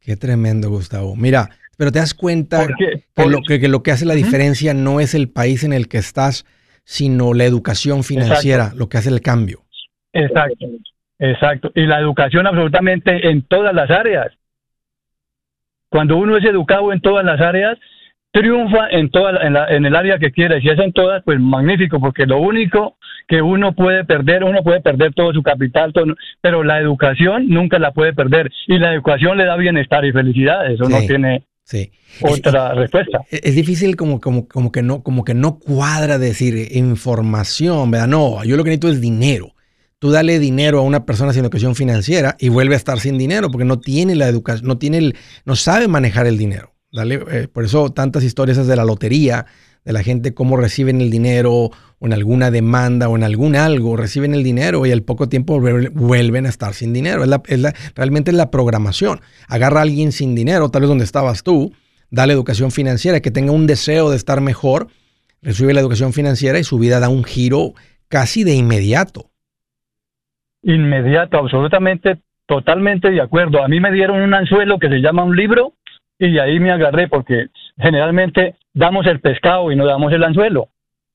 Qué 0.00 0.16
tremendo, 0.16 0.68
Gustavo. 0.70 1.16
Mira, 1.16 1.50
pero 1.76 1.92
te 1.92 1.98
das 1.98 2.14
cuenta 2.14 2.66
que 2.66 3.26
lo 3.26 3.42
que, 3.42 3.60
que 3.60 3.68
lo 3.68 3.82
que 3.82 3.90
hace 3.90 4.06
la 4.06 4.14
diferencia 4.14 4.72
no 4.72 5.00
es 5.00 5.14
el 5.14 5.28
país 5.28 5.64
en 5.64 5.72
el 5.72 5.88
que 5.88 5.98
estás, 5.98 6.46
sino 6.84 7.34
la 7.34 7.44
educación 7.44 8.04
financiera, 8.04 8.72
lo 8.74 8.88
que 8.88 8.98
hace 8.98 9.10
el 9.10 9.20
cambio. 9.20 9.64
Exacto, 10.12 10.66
exacto. 11.18 11.72
Y 11.74 11.86
la 11.86 11.98
educación 11.98 12.46
absolutamente 12.46 13.28
en 13.28 13.42
todas 13.42 13.74
las 13.74 13.90
áreas. 13.90 14.32
Cuando 15.88 16.16
uno 16.16 16.36
es 16.36 16.44
educado 16.44 16.92
en 16.92 17.00
todas 17.00 17.24
las 17.24 17.40
áreas, 17.40 17.78
triunfa 18.40 18.88
en, 18.90 19.10
toda, 19.10 19.32
la- 19.32 19.46
en, 19.46 19.52
la- 19.54 19.68
en 19.68 19.86
el 19.86 19.96
área 19.96 20.18
que 20.18 20.30
quiera. 20.30 20.60
Si 20.60 20.68
es 20.68 20.78
en 20.78 20.92
todas, 20.92 21.22
pues 21.24 21.40
magnífico, 21.40 21.98
porque 22.00 22.26
lo 22.26 22.38
único 22.38 22.96
que 23.28 23.40
uno 23.42 23.74
puede 23.74 24.04
perder, 24.04 24.44
uno 24.44 24.62
puede 24.62 24.80
perder 24.80 25.12
todo 25.14 25.32
su 25.32 25.42
capital, 25.42 25.92
todo- 25.92 26.14
pero 26.40 26.62
la 26.62 26.78
educación 26.80 27.48
nunca 27.48 27.78
la 27.78 27.92
puede 27.92 28.12
perder. 28.12 28.50
Y 28.66 28.78
la 28.78 28.92
educación 28.92 29.38
le 29.38 29.44
da 29.46 29.56
bienestar 29.56 30.04
y 30.04 30.12
felicidad. 30.12 30.70
Eso 30.70 30.88
no 30.88 30.98
tiene 31.06 31.44
Sí. 31.64 31.90
otra 32.22 32.74
respuesta. 32.74 33.20
Es, 33.30 33.40
es 33.42 33.54
difícil 33.56 33.96
como, 33.96 34.20
como, 34.20 34.46
como 34.46 34.70
que 34.70 34.82
no, 34.82 35.02
como 35.02 35.24
que 35.24 35.34
no 35.34 35.58
cuadra 35.58 36.18
decir 36.18 36.68
información, 36.76 37.90
¿verdad? 37.90 38.06
No, 38.08 38.44
yo 38.44 38.56
lo 38.56 38.62
que 38.64 38.70
necesito 38.70 38.88
es 38.90 39.00
dinero. 39.00 39.52
Tú 39.98 40.10
dale 40.10 40.38
dinero 40.38 40.78
a 40.78 40.82
una 40.82 41.06
persona 41.06 41.32
sin 41.32 41.42
educación 41.42 41.74
financiera 41.74 42.36
y 42.38 42.50
vuelve 42.50 42.74
a 42.74 42.76
estar 42.76 42.98
sin 43.00 43.16
dinero 43.18 43.50
porque 43.50 43.64
no 43.64 43.80
tiene 43.80 44.14
la 44.14 44.28
educación, 44.28 44.68
no 44.68 44.76
tiene 44.78 44.98
el, 44.98 45.16
no 45.46 45.56
sabe 45.56 45.88
manejar 45.88 46.26
el 46.26 46.36
dinero. 46.36 46.72
Dale, 46.96 47.20
eh, 47.30 47.46
por 47.46 47.64
eso 47.64 47.90
tantas 47.90 48.24
historias 48.24 48.66
de 48.66 48.74
la 48.74 48.84
lotería, 48.86 49.44
de 49.84 49.92
la 49.92 50.02
gente 50.02 50.32
cómo 50.32 50.56
reciben 50.56 51.02
el 51.02 51.10
dinero 51.10 51.52
o 51.52 51.70
en 52.06 52.14
alguna 52.14 52.50
demanda 52.50 53.08
o 53.10 53.16
en 53.16 53.22
algún 53.22 53.54
algo, 53.54 53.96
reciben 53.98 54.32
el 54.34 54.42
dinero 54.42 54.86
y 54.86 54.92
al 54.92 55.02
poco 55.02 55.28
tiempo 55.28 55.60
vuel- 55.60 55.90
vuelven 55.92 56.46
a 56.46 56.48
estar 56.48 56.72
sin 56.72 56.94
dinero. 56.94 57.22
Es 57.22 57.28
la- 57.60 57.74
realmente 57.94 58.30
es 58.30 58.36
la 58.36 58.50
programación. 58.50 59.20
Agarra 59.46 59.80
a 59.80 59.82
alguien 59.82 60.10
sin 60.10 60.34
dinero, 60.34 60.70
tal 60.70 60.80
vez 60.82 60.88
donde 60.88 61.04
estabas 61.04 61.42
tú, 61.42 61.74
dale 62.10 62.32
educación 62.32 62.70
financiera, 62.70 63.20
que 63.20 63.30
tenga 63.30 63.52
un 63.52 63.66
deseo 63.66 64.08
de 64.10 64.16
estar 64.16 64.40
mejor, 64.40 64.88
recibe 65.42 65.74
la 65.74 65.80
educación 65.80 66.14
financiera 66.14 66.58
y 66.58 66.64
su 66.64 66.78
vida 66.78 66.98
da 66.98 67.10
un 67.10 67.24
giro 67.24 67.74
casi 68.08 68.42
de 68.42 68.54
inmediato. 68.54 69.30
Inmediato, 70.62 71.38
absolutamente, 71.38 72.20
totalmente 72.46 73.10
de 73.10 73.20
acuerdo. 73.20 73.62
A 73.62 73.68
mí 73.68 73.80
me 73.80 73.92
dieron 73.92 74.20
un 74.22 74.32
anzuelo 74.34 74.78
que 74.78 74.88
se 74.88 75.00
llama 75.00 75.22
un 75.24 75.36
libro 75.36 75.74
y 76.18 76.38
ahí 76.38 76.58
me 76.60 76.70
agarré 76.72 77.08
porque 77.08 77.46
generalmente 77.78 78.54
damos 78.74 79.06
el 79.06 79.20
pescado 79.20 79.70
y 79.72 79.76
no 79.76 79.86
damos 79.86 80.12
el 80.12 80.22
anzuelo 80.24 80.68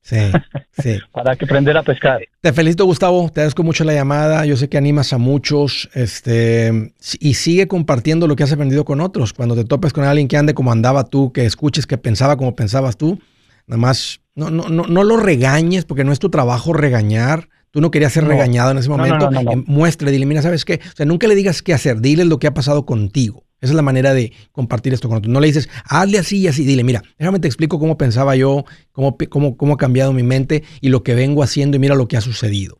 Sí, 0.03 0.17
sí. 0.71 0.97
para 1.11 1.35
que 1.35 1.45
aprender 1.45 1.77
a 1.77 1.83
pescar. 1.83 2.21
Te 2.41 2.51
felicito, 2.53 2.85
Gustavo. 2.85 3.25
Te 3.29 3.41
agradezco 3.41 3.61
mucho 3.61 3.83
la 3.83 3.93
llamada. 3.93 4.45
Yo 4.47 4.57
sé 4.57 4.67
que 4.67 4.77
animas 4.79 5.13
a 5.13 5.19
muchos. 5.19 5.89
Este, 5.93 6.93
y 7.19 7.35
sigue 7.35 7.67
compartiendo 7.67 8.25
lo 8.27 8.35
que 8.35 8.41
has 8.41 8.51
aprendido 8.51 8.83
con 8.83 8.99
otros. 8.99 9.31
Cuando 9.31 9.53
te 9.55 9.63
topes 9.63 9.93
con 9.93 10.03
alguien 10.03 10.27
que 10.27 10.37
ande 10.37 10.55
como 10.55 10.71
andaba 10.71 11.03
tú, 11.03 11.31
que 11.31 11.45
escuches 11.45 11.85
que 11.85 11.99
pensaba 11.99 12.35
como 12.35 12.55
pensabas 12.55 12.97
tú, 12.97 13.19
nada 13.67 13.79
más 13.79 14.21
no, 14.33 14.49
no, 14.49 14.69
no, 14.69 14.83
no 14.87 15.03
lo 15.03 15.17
regañes 15.17 15.85
porque 15.85 16.03
no 16.03 16.11
es 16.11 16.17
tu 16.19 16.31
trabajo 16.31 16.73
regañar. 16.73 17.49
Tú 17.69 17.79
no 17.79 17.91
querías 17.91 18.11
ser 18.11 18.23
No. 18.23 18.29
regañado 18.29 18.71
en 18.71 18.79
ese 18.79 18.89
momento. 18.89 19.29
no, 19.29 19.31
no, 19.31 19.43
no. 19.43 19.51
Eh, 19.51 19.63
Muestre, 19.67 20.09
dile, 20.09 20.25
mira, 20.25 20.41
¿sabes 20.41 20.65
qué? 20.65 20.79
O 20.83 20.95
sea, 20.95 21.05
nunca 21.05 21.27
le 21.27 21.35
digas 21.35 21.61
qué 21.61 21.75
hacer. 21.75 22.01
Dile 22.01 22.25
lo 22.25 22.39
que 22.39 22.47
ha 22.47 22.53
pasado 22.55 22.87
contigo. 22.87 23.43
Esa 23.61 23.73
es 23.73 23.75
la 23.75 23.83
manera 23.83 24.13
de 24.13 24.33
compartir 24.51 24.91
esto 24.91 25.07
con 25.07 25.19
otros. 25.19 25.31
No 25.31 25.39
le 25.39 25.47
dices, 25.47 25.69
hazle 25.87 26.17
así 26.17 26.39
y 26.39 26.47
así. 26.47 26.65
Dile, 26.65 26.83
mira, 26.83 27.03
déjame 27.19 27.39
te 27.39 27.47
explico 27.47 27.77
cómo 27.79 27.95
pensaba 27.97 28.35
yo, 28.35 28.65
cómo, 28.91 29.15
cómo, 29.29 29.55
cómo 29.55 29.73
ha 29.75 29.77
cambiado 29.77 30.13
mi 30.13 30.23
mente 30.23 30.63
y 30.81 30.89
lo 30.89 31.03
que 31.03 31.13
vengo 31.13 31.43
haciendo 31.43 31.77
y 31.77 31.79
mira 31.79 31.93
lo 31.95 32.07
que 32.07 32.17
ha 32.17 32.21
sucedido. 32.21 32.79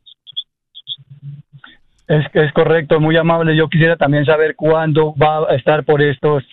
Es, 2.07 2.25
es 2.33 2.51
correcto, 2.53 2.99
muy 2.99 3.15
amable. 3.15 3.55
Yo 3.55 3.69
quisiera 3.69 3.95
también 3.95 4.25
saber 4.25 4.55
cuándo 4.55 5.13
va 5.15 5.49
a 5.49 5.55
estar 5.55 5.85
por 5.85 6.01
estos, 6.01 6.43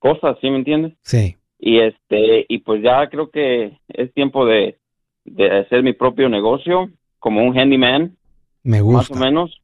cosas 0.01 0.37
¿sí 0.41 0.51
me 0.51 0.57
entiendes? 0.57 0.95
sí. 1.03 1.37
y 1.61 1.79
este 1.79 2.45
y 2.49 2.59
pues 2.59 2.83
ya 2.83 3.09
creo 3.09 3.31
que 3.31 3.79
es 3.89 4.13
tiempo 4.15 4.45
de 4.47 4.79
de 5.25 5.49
hacer 5.61 5.85
mi 5.85 5.93
propio 5.93 6.29
negocio 6.29 6.91
como 7.21 7.45
un 7.45 7.57
handyman 7.57 8.17
Me 8.65 8.79
más 8.83 9.09
o 9.09 9.15
gusta. 9.15 9.15
menos. 9.21 9.57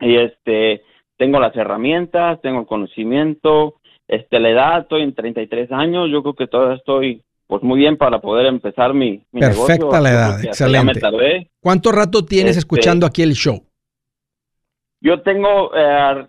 Y 0.00 0.16
este, 0.16 0.82
tengo 1.18 1.38
las 1.38 1.54
herramientas, 1.54 2.40
tengo 2.40 2.60
el 2.60 2.66
conocimiento, 2.66 3.74
este, 4.08 4.40
la 4.40 4.48
edad, 4.48 4.80
estoy 4.80 5.02
en 5.02 5.14
33 5.14 5.70
años, 5.72 6.08
yo 6.10 6.22
creo 6.22 6.34
que 6.34 6.46
todavía 6.46 6.76
estoy 6.76 7.22
pues 7.46 7.62
muy 7.62 7.78
bien 7.78 7.98
para 7.98 8.20
poder 8.22 8.46
empezar 8.46 8.94
mi, 8.94 9.22
mi 9.32 9.40
negocio. 9.42 9.66
Perfecta 9.66 10.00
la 10.00 10.10
edad, 10.10 10.42
excelente. 10.42 11.00
me. 11.12 11.50
¿Cuánto 11.60 11.92
rato 11.92 12.24
tienes 12.24 12.52
Este- 12.56 12.60
escuchando 12.60 13.04
aquí 13.04 13.20
el 13.22 13.34
show? 13.34 13.62
Yo 15.02 15.20
tengo 15.20 15.72
eh, 15.76 16.26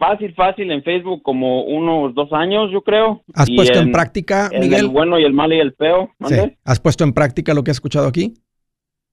fácil, 0.00 0.34
fácil 0.34 0.70
en 0.72 0.82
Facebook 0.82 1.22
como 1.22 1.62
unos 1.62 2.12
dos 2.14 2.32
años, 2.32 2.72
yo 2.72 2.82
creo. 2.82 3.22
¿Has 3.34 3.48
Y 3.48 3.54
puesto 3.54 3.78
en, 3.78 3.92
práctica, 3.92 4.48
en 4.50 4.62
Miguel? 4.62 4.80
el 4.86 4.88
bueno 4.88 5.18
y 5.20 5.24
el 5.24 5.32
malo 5.32 5.54
y 5.54 5.60
el 5.60 5.74
feo. 5.74 6.10
¿Has 6.64 6.80
puesto 6.80 7.04
en 7.04 7.12
práctica 7.12 7.54
lo 7.54 7.62
que 7.62 7.70
has 7.70 7.76
escuchado 7.76 8.08
aquí? 8.08 8.34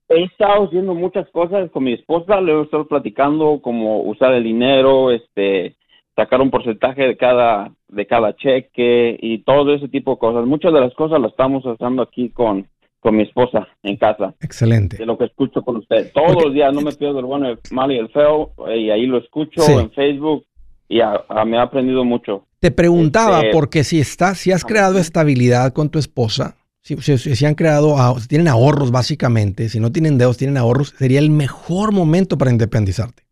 He 0.09 0.23
estado 0.23 0.65
haciendo 0.65 0.95
muchas 0.95 1.29
cosas 1.31 1.69
con 1.71 1.83
mi 1.83 1.93
esposa, 1.93 2.39
le 2.41 2.53
he 2.53 2.61
estado 2.63 2.87
platicando 2.87 3.59
como 3.61 4.01
usar 4.03 4.33
el 4.33 4.43
dinero, 4.45 5.11
este, 5.11 5.75
sacar 6.15 6.39
un 6.41 6.49
porcentaje 6.49 7.03
de 7.05 7.17
cada 7.17 7.71
de 7.89 8.05
cada 8.05 8.35
cheque 8.35 9.17
y 9.21 9.39
todo 9.43 9.73
ese 9.75 9.87
tipo 9.89 10.11
de 10.11 10.17
cosas. 10.17 10.45
Muchas 10.45 10.73
de 10.73 10.79
las 10.81 10.93
cosas 10.93 11.19
las 11.21 11.31
estamos 11.31 11.63
haciendo 11.65 12.01
aquí 12.03 12.29
con, 12.29 12.67
con 12.99 13.15
mi 13.15 13.23
esposa 13.23 13.67
en 13.83 13.95
casa. 13.97 14.33
Excelente. 14.41 14.97
De 14.97 15.05
lo 15.05 15.17
que 15.17 15.25
escucho 15.25 15.61
con 15.61 15.77
usted. 15.77 16.11
Todos 16.13 16.41
los 16.43 16.53
días 16.53 16.73
no 16.73 16.81
me 16.81 16.91
pierdo 16.93 17.19
el 17.19 17.25
bueno, 17.25 17.47
el 17.49 17.59
mal 17.71 17.91
y 17.91 17.97
el 17.97 18.09
feo 18.09 18.51
y 18.75 18.89
ahí 18.89 19.05
lo 19.05 19.17
escucho 19.19 19.61
Sí. 19.61 19.73
en 19.73 19.91
Facebook 19.91 20.45
y 20.89 21.01
a- 21.01 21.23
a- 21.27 21.45
me 21.45 21.57
ha 21.57 21.63
aprendido 21.63 22.03
mucho. 22.03 22.45
Te 22.59 22.71
preguntaba, 22.71 23.39
Este- 23.39 23.51
porque 23.51 23.83
si 23.83 23.99
estás, 23.99 24.37
si 24.39 24.51
has 24.51 24.65
creado 24.65 24.97
estabilidad 24.99 25.73
con 25.73 25.89
tu 25.89 25.99
esposa, 25.99 26.55
si, 26.81 26.95
si- 26.97 27.17
si 27.35 27.45
han 27.45 27.55
creado, 27.55 27.95
si 28.19 28.27
tienen 28.27 28.47
ahorros 28.47 28.91
básicamente, 28.91 29.69
si 29.69 29.79
no 29.79 29.91
tienen 29.91 30.17
deudas, 30.17 30.37
tienen 30.37 30.57
ahorros, 30.57 30.89
sería 30.97 31.19
el 31.19 31.29
mejor 31.29 31.91
momento 31.91 32.37
para 32.37 32.51
independizarte. 32.51 33.23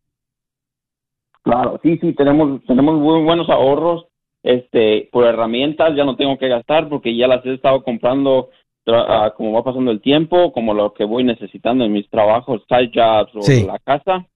Claro, 1.44 1.80
sí, 1.84 1.98
sí, 2.02 2.14
tenemos, 2.14 2.64
tenemos 2.66 3.00
muy 3.00 3.24
buenos 3.24 3.50
ahorros, 3.50 4.06
este, 4.44 5.10
por 5.12 5.26
herramientas 5.26 5.96
ya 5.96 6.04
no 6.04 6.16
tengo 6.16 6.38
que 6.38 6.48
gastar 6.48 6.90
porque 6.90 7.16
ya 7.16 7.28
las 7.28 7.46
he 7.46 7.54
estado 7.54 7.84
comprando 7.84 8.50
ah, 8.88 9.34
como 9.36 9.52
va 9.52 9.64
pasando 9.64 9.90
el 9.90 10.00
tiempo, 10.00 10.54
como 10.54 10.72
lo 10.76 10.94
que 10.94 11.06
voy 11.06 11.24
necesitando 11.24 11.84
en 11.84 11.92
mis 11.92 12.08
trabajos, 12.08 12.62
side 12.70 12.92
jobs 12.94 13.32
o 13.36 13.42
Sí. 13.42 13.66
la 13.66 13.80
casa, 13.80 14.28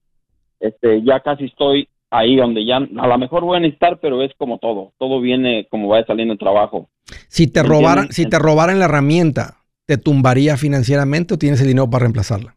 este, 0.59 1.03
ya 1.03 1.19
casi 1.19 1.45
estoy 1.45 1.87
ahí 2.11 2.35
donde 2.35 2.65
ya 2.65 2.77
a 2.77 3.07
lo 3.07 3.17
mejor 3.17 3.43
voy 3.43 3.57
a 3.57 3.59
necesitar, 3.59 3.99
pero 4.01 4.21
es 4.23 4.31
como 4.37 4.57
todo, 4.57 4.93
todo 4.97 5.21
viene 5.21 5.67
como 5.69 5.87
vaya 5.87 6.05
saliendo 6.05 6.33
el 6.33 6.39
trabajo. 6.39 6.89
Si 7.27 7.47
te 7.47 7.59
¿Entiendes? 7.61 7.79
robaran, 7.81 8.11
si 8.11 8.25
te 8.25 8.39
robaran 8.39 8.79
la 8.79 8.85
herramienta, 8.85 9.57
¿te 9.85 9.97
tumbaría 9.97 10.57
financieramente 10.57 11.33
o 11.33 11.37
tienes 11.37 11.61
el 11.61 11.67
dinero 11.67 11.89
para 11.89 12.03
reemplazarla? 12.03 12.55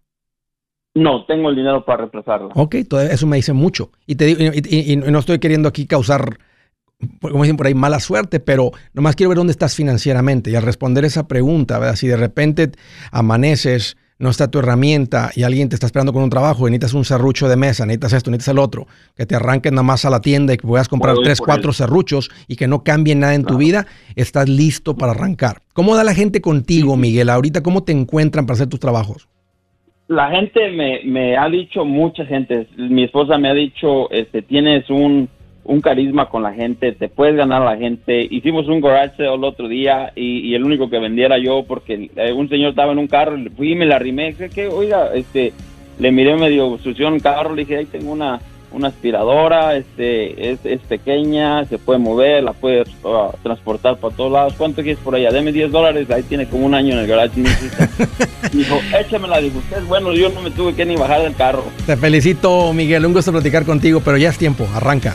No, 0.95 1.25
tengo 1.25 1.49
el 1.49 1.57
dinero 1.57 1.85
para 1.85 1.99
reemplazarla. 1.99 2.49
Ok, 2.55 2.77
todo 2.89 3.01
eso 3.01 3.27
me 3.27 3.37
dice 3.37 3.53
mucho. 3.55 3.91
Y 4.07 4.17
te 4.17 4.27
digo, 4.27 4.41
y, 4.43 4.63
y- 4.69 4.93
y 4.93 4.97
no 4.97 5.19
estoy 5.19 5.39
queriendo 5.39 5.69
aquí 5.69 5.87
causar, 5.87 6.39
como 7.21 7.43
dicen 7.45 7.57
por 7.57 7.67
ahí, 7.67 7.75
mala 7.75 7.99
suerte, 7.99 8.41
pero 8.41 8.73
nomás 8.93 9.17
quiero 9.17 9.31
ver 9.31 9.39
dónde 9.39 9.53
estás 9.53 9.75
financieramente. 9.75 10.51
Y 10.51 10.55
al 10.57 10.63
responder 10.63 11.05
esa 11.07 11.27
pregunta, 11.29 11.79
¿verdad? 11.79 11.97
si 11.97 12.09
de 12.09 12.17
repente 12.19 12.73
amaneces, 13.11 13.97
no 14.19 14.31
está 14.31 14.51
tu 14.51 14.59
herramienta 14.59 15.31
y 15.35 15.43
alguien 15.43 15.69
te 15.69 15.75
está 15.75 15.87
esperando 15.87 16.13
con 16.13 16.23
un 16.23 16.31
trabajo 16.31 16.69
y 16.69 16.71
necesitas 16.71 16.95
un 16.95 17.05
serrucho 17.05 17.49
de 17.49 17.57
mesa, 17.57 17.87
necesitas 17.87 18.13
esto, 18.13 18.31
necesitas 18.31 18.53
el 18.53 18.59
otro, 18.59 18.87
que 19.17 19.27
te 19.27 19.35
arranques 19.35 19.73
nada 19.73 19.83
más 19.83 20.05
a 20.05 20.11
la 20.11 20.21
tienda 20.21 20.55
y 20.55 20.57
que 20.57 20.67
puedas 20.67 20.89
comprar 20.89 21.17
tres, 21.23 21.41
cuatro 21.41 21.73
serruchos 21.73 22.31
y 22.49 22.57
que 22.57 22.69
no 22.69 22.85
cambie 22.85 23.15
nada 23.15 23.35
en 23.35 23.45
tu 23.45 23.57
vida, 23.57 23.87
estás 24.17 24.49
listo 24.49 24.97
para 24.97 25.13
arrancar. 25.13 25.63
¿Cómo 25.73 25.97
da 25.97 26.05
la 26.05 26.15
gente 26.15 26.41
contigo, 26.41 26.97
Miguel? 26.97 27.31
Ahorita, 27.31 27.63
¿cómo 27.63 27.83
te 27.85 27.93
encuentran 27.93 28.47
para 28.47 28.55
hacer 28.55 28.69
tus 28.69 28.81
trabajos? 28.81 29.29
La 30.09 30.31
gente 30.31 30.71
me, 30.71 31.01
me 31.05 31.37
ha 31.37 31.49
dicho, 31.49 31.85
mucha 31.85 32.27
gente, 32.27 32.67
mi 32.77 33.05
esposa 33.05 33.39
me 33.39 33.49
ha 33.49 33.55
dicho, 33.55 34.11
este, 34.11 34.43
tienes 34.43 34.91
un, 34.91 35.29
un 35.65 35.81
carisma 35.81 36.29
con 36.29 36.43
la 36.43 36.53
gente, 36.53 36.93
te 36.93 37.09
puedes 37.09 37.37
ganar 37.37 37.63
a 37.63 37.73
la 37.73 37.77
gente. 37.77 38.27
Hicimos 38.29 38.69
un 38.69 38.81
garage 38.81 39.17
sale 39.17 39.35
el 39.35 39.45
otro 39.45 39.69
día 39.69 40.13
y, 40.17 40.41
y 40.41 40.55
el 40.55 40.65
único 40.65 40.91
que 40.91 40.99
vendiera 40.99 41.39
yo 41.39 41.65
porque 41.67 42.11
eh, 42.17 42.33
un 42.33 42.49
señor 42.49 42.71
estaba 42.71 42.93
en 42.93 42.99
un 42.99 43.07
carro, 43.07 43.37
le 43.37 43.51
fui 43.51 43.73
y 43.73 43.77
me 43.77 43.87
la 43.87 43.97
arrimé, 43.97 44.35
que, 44.35 44.49
que, 44.49 44.67
oiga, 44.69 45.15
este, 45.15 45.53
le 45.99 46.13
miré 46.13 46.37
medio 46.37 46.79
sucio 46.79 47.07
en 47.07 47.15
un 47.15 47.21
carro, 47.21 47.55
le 47.55 47.63
dije, 47.63 47.77
ahí 47.77 47.85
tengo 47.87 48.13
una, 48.13 48.41
una 48.73 48.89
aspiradora, 48.89 49.77
este, 49.77 50.51
es, 50.51 50.59
es 50.65 50.81
pequeña, 50.81 51.65
se 51.67 51.79
puede 51.79 52.01
mover, 52.01 52.43
la 52.43 52.53
puede 52.53 52.85
ah, 53.05 53.31
transportar 53.43 53.97
para 53.99 54.15
todos 54.15 54.33
lados. 54.33 54.55
¿Cuánto 54.57 54.83
quieres 54.83 54.99
por 55.03 55.15
allá? 55.15 55.31
Deme 55.31 55.53
10 55.53 55.71
dólares, 55.71 56.11
ahí 56.11 56.23
tiene 56.25 56.47
como 56.49 56.67
un 56.67 56.75
año 56.75 56.95
en 56.95 57.01
el 57.01 57.07
garage. 57.07 57.41
Dijo, 58.53 58.81
échamela, 58.99 59.41
dijo, 59.41 59.59
usted 59.59 59.79
es 59.79 59.87
bueno, 59.87 60.13
yo 60.13 60.29
no 60.31 60.43
me 60.43 60.51
tuve 60.51 60.75
que 60.75 60.85
ni 60.85 60.97
bajar 60.97 61.23
del 61.23 61.35
carro. 61.35 61.65
Te 61.87 61.97
felicito, 61.97 62.73
Miguel. 62.73 63.07
Un 63.07 63.13
gusto 63.13 63.33
platicar 63.33 63.65
contigo, 63.65 64.03
pero 64.05 64.17
ya 64.17 64.31
es 64.31 64.37
tiempo. 64.37 64.67
Arranca. 64.75 65.15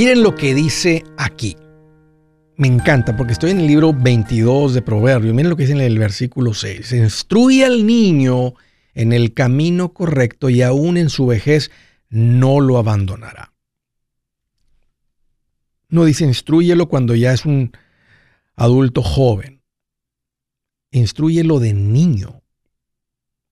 Miren 0.00 0.22
lo 0.22 0.34
que 0.34 0.54
dice 0.54 1.04
aquí. 1.18 1.58
Me 2.56 2.68
encanta 2.68 3.18
porque 3.18 3.34
estoy 3.34 3.50
en 3.50 3.60
el 3.60 3.66
libro 3.66 3.92
22 3.92 4.72
de 4.72 4.80
Proverbios. 4.80 5.34
Miren 5.34 5.50
lo 5.50 5.56
que 5.56 5.64
dice 5.64 5.74
en 5.74 5.82
el 5.82 5.98
versículo 5.98 6.54
6. 6.54 6.92
Instruye 6.92 7.66
al 7.66 7.86
niño 7.86 8.54
en 8.94 9.12
el 9.12 9.34
camino 9.34 9.92
correcto 9.92 10.48
y 10.48 10.62
aún 10.62 10.96
en 10.96 11.10
su 11.10 11.26
vejez 11.26 11.70
no 12.08 12.60
lo 12.60 12.78
abandonará. 12.78 13.52
No 15.90 16.06
dice 16.06 16.24
instruyelo 16.24 16.88
cuando 16.88 17.14
ya 17.14 17.34
es 17.34 17.44
un 17.44 17.70
adulto 18.56 19.02
joven. 19.02 19.60
Instruyelo 20.92 21.60
de 21.60 21.74
niño. 21.74 22.42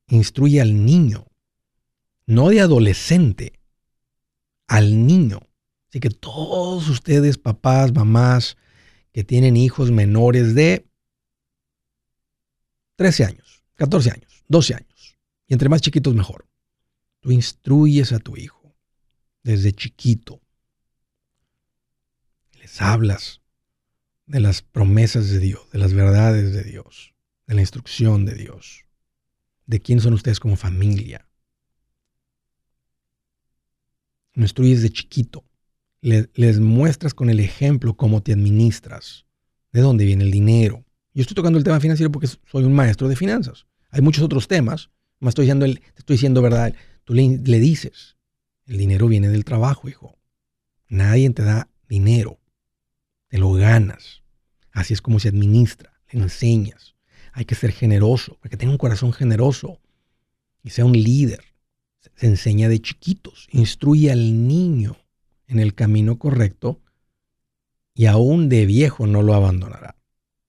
Instruye 0.07 0.63
al 0.63 0.87
niño. 0.87 1.27
No 2.25 2.49
de 2.49 2.63
adolescente. 2.63 3.53
Al 4.67 5.07
niño. 5.07 5.41
Así 5.89 6.01
que 6.01 6.11
todos 6.11 6.89
ustedes, 6.89 7.39
papás, 7.39 7.95
mamás, 7.95 8.57
que 9.13 9.25
tienen 9.25 9.57
hijos 9.57 9.91
menores 9.91 10.55
de 10.55 10.87
13 12.97 13.25
años, 13.25 13.65
14 13.77 14.11
años, 14.11 14.45
12 14.49 14.75
años, 14.75 15.19
y 15.47 15.55
entre 15.55 15.69
más 15.69 15.81
chiquitos 15.81 16.15
mejor, 16.15 16.47
tú 17.21 17.31
instruyes 17.31 18.13
a 18.13 18.19
tu 18.19 18.37
hijo 18.37 18.77
desde 19.43 19.73
chiquito. 19.73 20.43
Les 22.61 22.83
hablas 22.83 23.41
de 24.27 24.41
las 24.41 24.61
promesas 24.61 25.31
de 25.31 25.39
Dios, 25.39 25.71
de 25.71 25.79
las 25.79 25.95
verdades 25.95 26.53
de 26.53 26.65
Dios, 26.65 27.15
de 27.47 27.55
la 27.55 27.63
instrucción 27.63 28.27
de 28.27 28.35
Dios, 28.35 28.85
de 29.65 29.81
quién 29.81 30.01
son 30.01 30.13
ustedes 30.13 30.39
como 30.39 30.57
familia. 30.57 31.27
Lo 34.35 34.43
instruyes 34.43 34.83
de 34.83 34.91
chiquito 34.91 35.48
le- 36.01 36.31
les 36.35 36.61
muestras 36.61 37.15
con 37.15 37.31
el 37.31 37.41
ejemplo 37.41 37.97
cómo 37.97 38.23
te 38.23 38.33
administras, 38.33 39.27
de 39.73 39.81
dónde 39.81 40.05
viene 40.05 40.25
el 40.25 40.31
dinero. 40.31 40.85
Yo 41.15 41.23
estoy 41.23 41.35
tocando 41.35 41.59
el 41.59 41.65
tema 41.65 41.81
financiero 41.81 42.13
porque 42.13 42.29
soy 42.29 42.65
un 42.65 42.73
maestro 42.75 43.09
de 43.09 43.17
finanzas. 43.17 43.67
Hay 43.91 44.03
muchos 44.03 44.23
otros 44.23 44.47
temas, 44.49 44.91
me 45.21 45.29
estoy 45.29 45.47
diciendo, 45.47 45.67
te 45.67 45.81
estoy 45.99 46.15
diciendo 46.15 46.43
verdad. 46.43 46.75
Tú 47.05 47.15
le, 47.15 47.59
dices, 47.59 48.17
el 48.67 48.77
dinero 48.79 49.09
viene 49.09 49.29
del 49.29 49.45
trabajo, 49.45 49.89
hijo. 49.89 50.19
Nadie 50.89 51.29
te 51.31 51.43
da 51.43 51.69
dinero, 51.89 52.39
te 53.29 53.39
lo 53.39 53.53
ganas. 53.53 54.23
Así 54.73 54.95
es 54.95 55.03
como 55.03 55.19
se 55.19 55.29
administra, 55.29 56.01
le 56.13 56.21
enseñas. 56.21 56.95
Hay 57.33 57.45
que 57.45 57.55
ser 57.55 57.73
generoso, 57.73 58.39
que 58.49 58.57
tenga 58.57 58.73
un 58.73 58.79
corazón 58.79 59.13
generoso 59.13 59.81
y 60.63 60.71
sea 60.71 60.85
un 60.85 60.93
líder. 60.93 61.43
Se 62.15 62.27
enseña 62.27 62.69
de 62.69 62.81
chiquitos, 62.81 63.49
instruye 63.51 64.11
al 64.13 64.47
niño 64.47 64.97
en 65.49 65.59
el 65.59 65.75
camino 65.75 66.19
correcto 66.19 66.81
y 67.95 68.07
aún 68.07 68.49
de 68.49 68.65
viejo 68.65 69.07
no 69.07 69.23
lo 69.23 69.35
abandonará. 69.35 69.97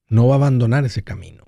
No 0.08 0.28
va 0.28 0.36
a 0.36 0.38
abandonar 0.38 0.86
ese 0.86 1.04
camino. 1.04 1.46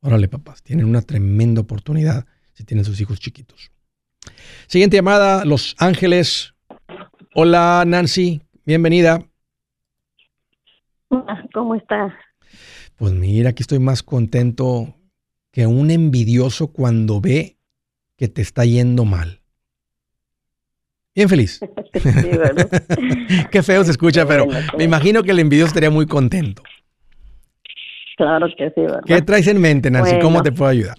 Órale, 0.00 0.28
papás, 0.28 0.62
tienen 0.62 0.86
una 0.86 1.02
tremenda 1.02 1.60
oportunidad 1.60 2.26
si 2.52 2.64
tienen 2.64 2.84
sus 2.84 3.00
hijos 3.00 3.20
chiquitos. 3.20 3.70
Siguiente 4.66 4.96
llamada, 4.96 5.44
Los 5.44 5.76
Ángeles. 5.78 6.54
Hola, 7.34 7.84
Nancy, 7.86 8.40
bienvenida. 8.64 9.24
¿Cómo 11.52 11.74
está? 11.74 12.16
Pues 12.96 13.12
mira, 13.12 13.50
aquí 13.50 13.62
estoy 13.62 13.78
más 13.78 14.02
contento 14.02 14.96
que 15.50 15.66
un 15.66 15.90
envidioso 15.90 16.68
cuando 16.68 17.20
ve 17.20 17.58
que 18.16 18.28
te 18.28 18.42
está 18.42 18.64
yendo 18.64 19.04
mal. 19.04 19.42
Bien 21.16 21.30
feliz. 21.30 21.60
Qué 23.50 23.62
feo 23.62 23.82
se 23.82 23.90
escucha, 23.90 24.26
pero 24.26 24.46
me 24.76 24.84
imagino 24.84 25.22
que 25.22 25.30
el 25.30 25.38
envidioso 25.38 25.68
estaría 25.68 25.90
muy 25.90 26.06
contento. 26.06 26.62
Claro 28.18 28.46
que 28.56 28.70
sí, 28.70 28.82
¿verdad? 28.82 29.00
¿Qué 29.04 29.22
traes 29.22 29.46
en 29.48 29.60
mente, 29.60 29.90
Nancy? 29.90 30.18
¿Cómo 30.20 30.42
te 30.42 30.52
puedo 30.52 30.70
ayudar? 30.70 30.96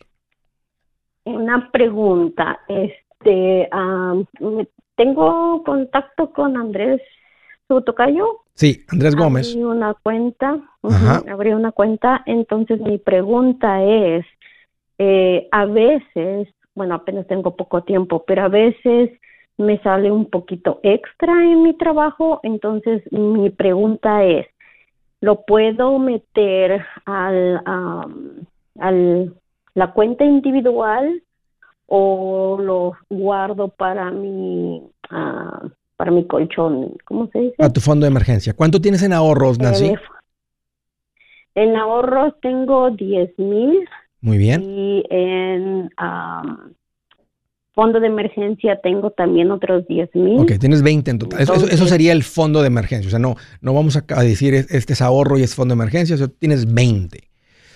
Una 1.23 1.69
pregunta. 1.71 2.59
Este, 2.67 3.69
tengo 4.95 5.63
contacto 5.63 6.31
con 6.31 6.57
Andrés 6.57 7.01
su 7.67 7.81
tocayo. 7.81 8.43
Sí, 8.53 8.85
Andrés 8.87 9.15
Gómez. 9.15 9.51
Abrí 9.51 9.63
una 9.63 9.93
cuenta, 9.93 10.59
abrí 11.29 11.51
una 11.51 11.71
cuenta. 11.71 12.23
Entonces 12.25 12.79
mi 12.79 12.97
pregunta 12.97 13.83
es, 13.83 14.25
eh, 14.97 15.47
a 15.51 15.65
veces, 15.65 16.47
bueno, 16.73 16.95
apenas 16.95 17.27
tengo 17.27 17.55
poco 17.55 17.83
tiempo, 17.83 18.23
pero 18.25 18.45
a 18.45 18.47
veces 18.47 19.11
me 19.57 19.79
sale 19.79 20.11
un 20.11 20.29
poquito 20.29 20.79
extra 20.83 21.33
en 21.43 21.63
mi 21.63 21.73
trabajo. 21.73 22.39
Entonces 22.43 23.03
mi 23.11 23.49
pregunta 23.49 24.23
es, 24.23 24.47
¿lo 25.21 25.45
puedo 25.45 25.99
meter 25.99 26.85
al, 27.05 27.61
al 28.79 29.35
la 29.73 29.93
cuenta 29.93 30.25
individual 30.25 31.23
o 31.85 32.57
lo 32.59 32.93
guardo 33.09 33.69
para 33.69 34.11
mi 34.11 34.81
uh, 35.11 35.69
para 35.97 36.11
mi 36.11 36.25
colchón, 36.25 36.95
¿cómo 37.05 37.27
se 37.27 37.39
dice? 37.39 37.55
A 37.57 37.73
tu 37.73 37.81
fondo 37.81 38.05
de 38.05 38.11
emergencia. 38.11 38.53
¿Cuánto 38.53 38.79
tienes 38.79 39.01
en 39.03 39.13
ahorros, 39.13 39.59
Nancy? 39.59 39.93
en 41.55 41.75
ahorros 41.75 42.35
tengo 42.39 42.91
10 42.91 43.39
mil. 43.39 43.89
Muy 44.21 44.37
bien. 44.37 44.61
Y 44.61 45.03
en 45.09 45.89
fondo 47.77 47.99
de 47.99 48.07
emergencia 48.07 48.79
tengo 48.81 49.11
también 49.11 49.51
otros 49.51 49.87
10 49.87 50.15
mil. 50.15 50.39
Ok, 50.39 50.53
tienes 50.59 50.81
20 50.81 51.11
en 51.11 51.19
total. 51.19 51.41
eso, 51.41 51.85
sería 51.85 52.11
el 52.11 52.23
fondo 52.23 52.61
de 52.61 52.67
emergencia. 52.67 53.07
O 53.07 53.11
sea, 53.11 53.19
no, 53.19 53.35
no 53.61 53.71
vamos 53.75 53.95
a, 53.95 54.23
decir 54.23 54.55
este 54.55 54.93
es 54.93 55.01
ahorro 55.03 55.37
y 55.37 55.43
es 55.43 55.53
fondo 55.53 55.75
de 55.75 55.81
emergencia, 55.83 56.15
o 56.15 56.17
sea, 56.17 56.27
tienes 56.27 56.73
20. 56.73 57.19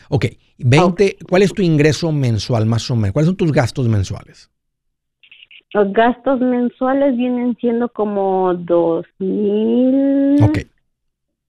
Ok, 0.10 0.26
20, 0.58 1.18
¿cuál 1.30 1.44
es 1.44 1.54
tu 1.54 1.62
ingreso 1.62 2.12
mensual 2.12 2.66
más 2.66 2.90
o 2.90 2.96
menos? 2.96 3.14
¿Cuáles 3.14 3.28
son 3.28 3.38
tus 3.38 3.52
gastos 3.52 3.88
mensuales? 3.88 4.50
Los 5.72 5.94
gastos 5.94 6.42
mensuales 6.42 7.16
vienen 7.16 7.56
siendo 7.62 7.88
como 7.90 8.56
dos 8.56 9.06
mil. 9.20 10.42
Ok. 10.42 10.62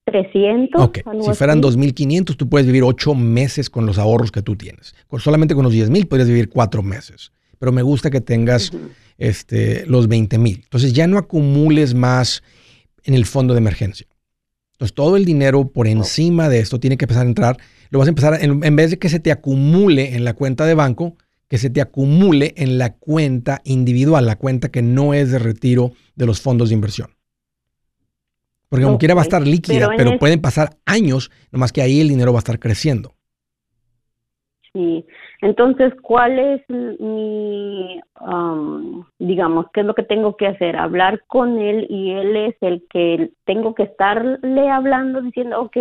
300. 0.05 0.79
Ok, 0.79 0.99
si 1.21 1.33
fueran 1.33 1.61
2.500, 1.61 2.35
tú 2.35 2.49
puedes 2.49 2.67
vivir 2.67 2.83
ocho 2.83 3.15
meses 3.15 3.69
con 3.69 3.87
los 3.87 3.97
ahorros 3.97 4.31
que 4.31 4.43
tú 4.43 4.55
tienes. 4.55 4.93
Solamente 5.17 5.55
con 5.55 5.63
los 5.63 5.73
10.000 5.73 6.07
podrías 6.07 6.27
vivir 6.27 6.49
cuatro 6.49 6.83
meses. 6.83 7.31
Pero 7.63 7.71
me 7.71 7.81
gusta 7.81 8.09
que 8.09 8.19
tengas 8.19 8.73
este, 9.17 9.85
los 9.85 10.09
20.000. 10.09 10.63
Entonces 10.65 10.91
ya 10.91 11.07
no 11.07 11.17
acumules 11.17 11.93
más 11.93 12.43
en 13.05 13.13
el 13.13 13.25
fondo 13.25 13.53
de 13.53 13.59
emergencia. 13.59 14.05
Entonces 14.73 14.93
todo 14.93 15.15
el 15.15 15.23
dinero 15.23 15.69
por 15.69 15.87
encima 15.87 16.49
de 16.49 16.59
esto 16.59 16.81
tiene 16.81 16.97
que 16.97 17.05
empezar 17.05 17.25
a 17.25 17.29
entrar. 17.29 17.57
Lo 17.89 17.99
vas 17.99 18.09
a 18.09 18.09
empezar, 18.09 18.37
en 18.41 18.75
vez 18.75 18.91
de 18.91 18.99
que 18.99 19.07
se 19.07 19.21
te 19.21 19.31
acumule 19.31 20.13
en 20.13 20.25
la 20.25 20.33
cuenta 20.33 20.65
de 20.65 20.73
banco, 20.73 21.15
que 21.47 21.57
se 21.57 21.69
te 21.69 21.79
acumule 21.79 22.53
en 22.57 22.77
la 22.77 22.95
cuenta 22.95 23.61
individual, 23.63 24.25
la 24.25 24.35
cuenta 24.35 24.67
que 24.67 24.81
no 24.81 25.13
es 25.13 25.31
de 25.31 25.39
retiro 25.39 25.93
de 26.15 26.25
los 26.25 26.41
fondos 26.41 26.67
de 26.67 26.75
inversión. 26.75 27.15
Porque 28.67 28.83
como 28.83 28.97
quiera 28.97 29.15
va 29.15 29.21
a 29.21 29.23
estar 29.23 29.47
líquida, 29.47 29.87
pero, 29.95 30.19
pueden 30.19 30.41
pasar 30.41 30.79
años, 30.85 31.31
nomás 31.49 31.71
que 31.71 31.81
ahí 31.81 32.01
el 32.01 32.09
dinero 32.09 32.33
va 32.33 32.39
a 32.39 32.41
estar 32.41 32.59
creciendo. 32.59 33.12
Sí, 34.73 35.05
entonces, 35.41 35.93
¿cuál 36.01 36.39
es 36.39 36.61
mi, 36.67 38.01
um, 38.19 39.05
digamos, 39.19 39.67
qué 39.71 39.81
es 39.81 39.85
lo 39.85 39.93
que 39.93 40.01
tengo 40.01 40.35
que 40.35 40.47
hacer? 40.47 40.75
Hablar 40.77 41.23
con 41.27 41.59
él 41.59 41.85
y 41.91 42.09
él 42.09 42.35
es 42.35 42.55
el 42.61 42.83
que 42.89 43.29
tengo 43.45 43.75
que 43.75 43.83
estarle 43.83 44.69
hablando 44.69 45.21
diciendo, 45.21 45.61
ok, 45.61 45.77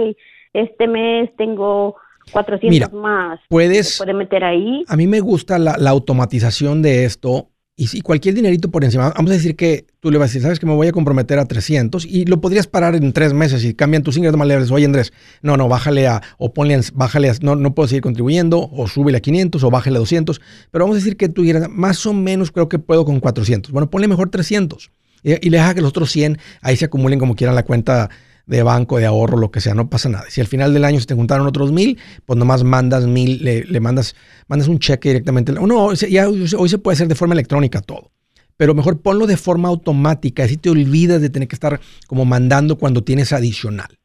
este 0.52 0.88
mes 0.88 1.34
tengo 1.36 1.96
400 2.32 2.92
más. 2.92 3.40
Puedes. 3.48 3.96
puede 3.96 4.14
meter 4.14 4.44
ahí. 4.44 4.84
A 4.88 4.96
mí 4.96 5.06
me 5.06 5.20
gusta 5.20 5.58
la, 5.58 5.74
automatización 5.88 6.82
de 6.82 7.06
esto. 7.06 7.48
Y 7.74 7.86
si 7.86 8.02
cualquier 8.02 8.34
dinerito 8.34 8.70
por 8.70 8.84
encima, 8.84 9.10
vamos 9.16 9.30
a 9.30 9.34
decir 9.34 9.56
que 9.56 9.86
tú 10.00 10.10
le 10.10 10.18
vas 10.18 10.26
a 10.26 10.28
decir, 10.28 10.42
sabes 10.42 10.60
que 10.60 10.66
me 10.66 10.74
voy 10.74 10.88
a 10.88 10.92
comprometer 10.92 11.38
a 11.38 11.46
300 11.46 12.04
y 12.04 12.26
lo 12.26 12.38
podrías 12.38 12.66
parar 12.66 12.94
en 12.94 13.14
tres 13.14 13.32
meses 13.32 13.64
y 13.64 13.72
cambian 13.72 14.02
tus 14.02 14.18
ingresos 14.18 14.38
más 14.38 14.46
leves. 14.46 14.70
Oye, 14.70 14.84
Andrés, 14.84 15.12
no, 15.40 15.56
no, 15.56 15.68
bájale 15.68 16.06
a, 16.06 16.20
o 16.36 16.52
ponle, 16.52 16.78
bájale 16.92 17.30
a, 17.30 17.34
no, 17.40 17.56
no 17.56 17.74
puedo 17.74 17.88
seguir 17.88 18.02
contribuyendo, 18.02 18.68
o 18.70 18.86
súbele 18.88 19.18
a 19.18 19.20
500 19.20 19.64
o 19.64 19.70
bájale 19.70 19.96
a 19.96 20.00
200. 20.00 20.40
Pero 20.70 20.84
vamos 20.84 20.96
a 20.96 20.98
decir 20.98 21.16
que 21.16 21.30
tú 21.30 21.42
dijeras, 21.42 21.70
más 21.70 22.04
o 22.04 22.12
menos 22.12 22.50
creo 22.52 22.68
que 22.68 22.78
puedo 22.78 23.06
con 23.06 23.20
400. 23.20 23.72
Bueno, 23.72 23.88
ponle 23.88 24.06
mejor 24.06 24.28
300 24.28 24.90
y, 25.22 25.46
y 25.46 25.50
le 25.50 25.56
deja 25.56 25.74
que 25.74 25.80
los 25.80 25.90
otros 25.90 26.12
100 26.12 26.38
ahí 26.60 26.76
se 26.76 26.84
acumulen 26.84 27.18
como 27.18 27.34
quieran 27.34 27.54
la 27.54 27.62
cuenta 27.62 28.10
de 28.46 28.62
banco, 28.62 28.98
de 28.98 29.06
ahorro, 29.06 29.38
lo 29.38 29.50
que 29.50 29.60
sea, 29.60 29.74
no 29.74 29.88
pasa 29.88 30.08
nada. 30.08 30.24
Si 30.28 30.40
al 30.40 30.46
final 30.46 30.74
del 30.74 30.84
año 30.84 31.00
se 31.00 31.06
te 31.06 31.14
juntaron 31.14 31.46
otros 31.46 31.72
mil, 31.72 31.98
pues 32.26 32.38
nomás 32.38 32.64
mandas 32.64 33.06
mil, 33.06 33.44
le, 33.44 33.80
mandas, 33.80 34.14
mandas 34.48 34.68
un 34.68 34.78
cheque 34.78 35.10
directamente. 35.10 35.52
No, 35.52 35.92
ya 35.94 36.28
hoy 36.28 36.68
se 36.68 36.78
puede 36.78 36.94
hacer 36.94 37.08
de 37.08 37.14
forma 37.14 37.34
electrónica 37.34 37.80
todo. 37.80 38.10
Pero 38.56 38.74
mejor 38.74 39.00
ponlo 39.00 39.26
de 39.26 39.36
forma 39.36 39.68
automática, 39.68 40.44
así 40.44 40.56
te 40.56 40.70
olvidas 40.70 41.20
de 41.20 41.30
tener 41.30 41.48
que 41.48 41.56
estar 41.56 41.80
como 42.06 42.24
mandando 42.24 42.78
cuando 42.78 43.02
tienes 43.02 43.32
adicional. 43.32 43.98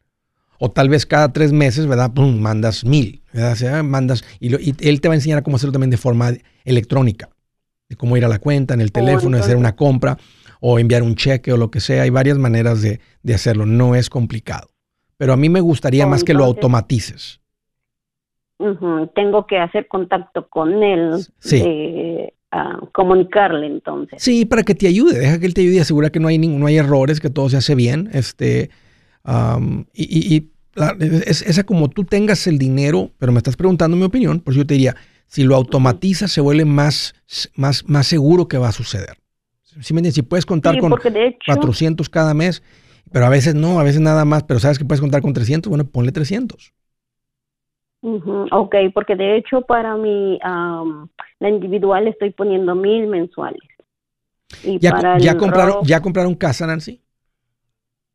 O 0.60 0.72
tal 0.72 0.90
vez 0.90 1.06
cada 1.06 1.32
tres 1.34 1.52
meses, 1.52 1.86
¿verdad? 1.86 2.14
Pum, 2.14 2.40
mandas 2.40 2.84
mil, 2.84 3.22
¿verdad? 3.32 3.52
O 3.52 3.56
sea, 3.56 3.84
mandas, 3.84 4.24
y, 4.40 4.56
y, 4.56 4.76
él 4.80 5.02
te 5.02 5.08
va 5.08 5.14
a 5.14 5.18
enseñar 5.18 5.40
a 5.40 5.42
cómo 5.44 5.58
hacerlo 5.58 5.74
también 5.74 5.92
de 5.92 5.98
forma 5.98 6.34
electrónica. 6.66 7.30
De 7.90 7.96
cómo 7.96 8.18
ir 8.18 8.26
a 8.26 8.28
la 8.28 8.40
cuenta, 8.40 8.74
en 8.74 8.82
el 8.82 8.88
oh, 8.88 8.92
teléfono, 8.92 9.38
hacer 9.38 9.56
una 9.56 9.76
compra 9.76 10.18
o 10.60 10.80
enviar 10.80 11.04
un 11.04 11.16
cheque 11.16 11.52
o 11.52 11.58
lo 11.58 11.72
que 11.72 11.80
sea. 11.80 12.04
Hay 12.04 12.10
varias 12.10 12.38
maneras 12.38 12.82
de, 12.82 13.00
hacerlo, 13.34 13.66
no 13.66 13.96
es 13.96 14.10
complicado. 14.10 14.70
Pero 15.18 15.34
a 15.34 15.38
mí 15.38 15.50
me 15.50 15.62
gustaría 15.62 16.06
más 16.06 16.24
que 16.24 16.34
lo 16.34 16.44
automatices. 16.44 17.42
Tengo 19.16 19.46
que 19.48 19.60
hacer 19.60 19.88
contacto 19.88 20.48
con 20.48 20.84
él. 20.84 21.26
Sí. 21.40 21.64
comunicarle 22.92 23.68
entonces. 23.68 24.22
Sí, 24.22 24.46
para 24.46 24.64
que 24.64 24.76
te 24.76 24.88
ayude, 24.88 25.20
deja 25.20 25.40
que 25.40 25.46
él 25.46 25.54
te 25.54 25.62
ayude 25.62 25.76
y 25.76 25.80
asegura 25.80 26.10
que 26.10 26.20
no 26.20 26.28
hay, 26.28 26.38
no 26.38 26.66
hay 26.66 26.78
errores, 26.78 27.20
que 27.20 27.30
todo 27.30 27.50
se 27.50 27.58
hace 27.58 27.76
bien. 27.76 28.10
Este, 28.14 28.70
y, 29.94 30.36
y, 30.36 30.52
es, 31.26 31.42
esa 31.42 31.64
como 31.64 31.90
tú 31.90 32.04
tengas 32.04 32.48
el 32.48 32.58
dinero, 32.58 33.12
pero 33.18 33.32
me 33.32 33.40
estás 33.40 33.56
preguntando 33.56 33.98
mi 33.98 34.04
opinión, 34.04 34.40
por 34.40 34.54
eso 34.54 34.62
yo 34.62 34.68
te 34.68 34.76
diría, 34.76 34.96
si 35.28 35.44
lo 35.44 35.56
automatizas 35.56 36.32
se 36.32 36.42
vuelve 36.42 36.66
más, 36.66 37.16
más, 37.56 37.88
más 37.88 38.08
seguro 38.08 38.48
que 38.48 38.58
va 38.58 38.70
a 38.70 38.74
suceder. 38.74 39.18
Si 39.82 40.22
puedes 40.24 40.46
contar 40.46 40.80
con 40.80 40.92
400 41.46 42.10
cada 42.10 42.34
mes, 42.34 42.64
pero 43.12 43.26
a 43.26 43.30
veces 43.30 43.56
no, 43.56 43.80
a 43.80 43.84
veces 43.84 44.02
nada 44.02 44.26
más, 44.26 44.44
pero 44.44 44.60
sabes 44.60 44.78
que 44.78 44.86
puedes 44.86 45.02
contar 45.02 45.22
con 45.22 45.34
300, 45.34 45.70
bueno, 45.70 45.86
ponle 45.86 46.12
300. 46.12 46.74
Ok, 48.52 48.76
porque 48.94 49.16
de 49.16 49.38
hecho 49.38 49.62
para 49.62 49.96
mi, 49.96 50.40
la 50.40 51.50
individual 51.50 52.08
estoy 52.08 52.32
poniendo 52.32 52.76
mil 52.76 53.08
mensuales. 53.08 53.62
¿Ya, 54.80 55.18
ya, 55.20 55.38
compraron, 55.38 55.86
¿Ya 55.86 56.02
compraron 56.02 56.36
casa, 56.36 56.68
Nancy? 56.68 57.02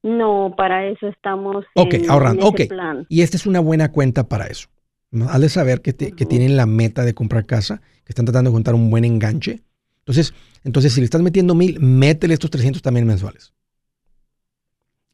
No, 0.03 0.55
para 0.57 0.87
eso 0.87 1.07
estamos 1.09 1.65
Ok, 1.77 1.95
ahorrando. 2.09 2.47
Ok, 2.47 2.61
y 3.09 3.23
esta 3.23 3.37
es 3.37 3.47
una 3.47 3.61
buena 3.61 3.93
cuenta 3.93 4.29
para 4.29 4.47
eso. 4.47 4.69
Hazle 5.29 5.49
saber 5.49 5.83
que, 5.83 5.95
que 5.95 6.27
tienen 6.27 6.57
la 6.57 6.67
meta 6.67 7.05
de 7.05 7.15
comprar 7.15 7.45
casa, 7.45 7.83
que 8.05 8.11
están 8.11 8.25
tratando 8.25 8.51
de 8.51 8.55
juntar 8.55 8.75
un 8.75 8.91
buen 8.91 9.05
enganche 9.05 9.63
entonces, 10.03 10.35
entonces 10.65 10.93
si 10.93 11.01
le 11.01 11.05
estás 11.05 11.23
metiendo 11.23 11.55
mil, 11.55 11.79
métele 11.81 12.35
estos 12.35 12.51
300 12.51 12.83
también 12.83 13.07
mensuales. 13.07 13.53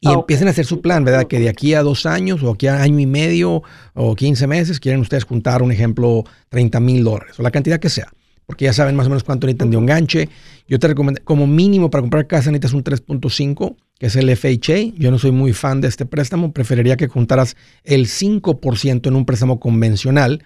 Y 0.00 0.10
empiecen 0.10 0.46
a 0.46 0.52
hacer 0.52 0.64
su 0.64 0.80
plan, 0.80 1.04
¿verdad? 1.04 1.26
Que 1.26 1.40
de 1.40 1.48
aquí 1.48 1.74
a 1.74 1.82
dos 1.82 2.06
años 2.06 2.42
o 2.42 2.52
aquí 2.52 2.68
a 2.68 2.80
año 2.80 3.00
y 3.00 3.06
medio 3.06 3.62
o 3.94 4.14
15 4.14 4.46
meses 4.46 4.78
quieren 4.78 5.00
ustedes 5.00 5.24
juntar, 5.24 5.60
un 5.60 5.72
ejemplo, 5.72 6.24
30 6.50 6.78
mil 6.78 7.02
dólares 7.02 7.38
o 7.38 7.42
la 7.42 7.50
cantidad 7.50 7.80
que 7.80 7.88
sea. 7.88 8.08
Porque 8.46 8.64
ya 8.64 8.72
saben 8.72 8.96
más 8.96 9.06
o 9.06 9.10
menos 9.10 9.24
cuánto 9.24 9.46
necesitan 9.46 9.70
de 9.70 9.76
un 9.76 9.86
ganche. 9.86 10.28
Yo 10.68 10.78
te 10.78 10.88
recomiendo, 10.88 11.20
como 11.24 11.46
mínimo 11.46 11.90
para 11.90 12.00
comprar 12.00 12.26
casa 12.26 12.50
necesitas 12.50 12.72
un 12.72 12.84
3.5, 12.84 13.76
que 13.98 14.06
es 14.06 14.16
el 14.16 14.34
FHA. 14.34 14.94
Yo 14.96 15.10
no 15.10 15.18
soy 15.18 15.32
muy 15.32 15.52
fan 15.52 15.80
de 15.80 15.88
este 15.88 16.06
préstamo. 16.06 16.52
Preferiría 16.52 16.96
que 16.96 17.08
juntaras 17.08 17.56
el 17.82 18.06
5% 18.06 19.06
en 19.06 19.16
un 19.16 19.26
préstamo 19.26 19.58
convencional 19.60 20.44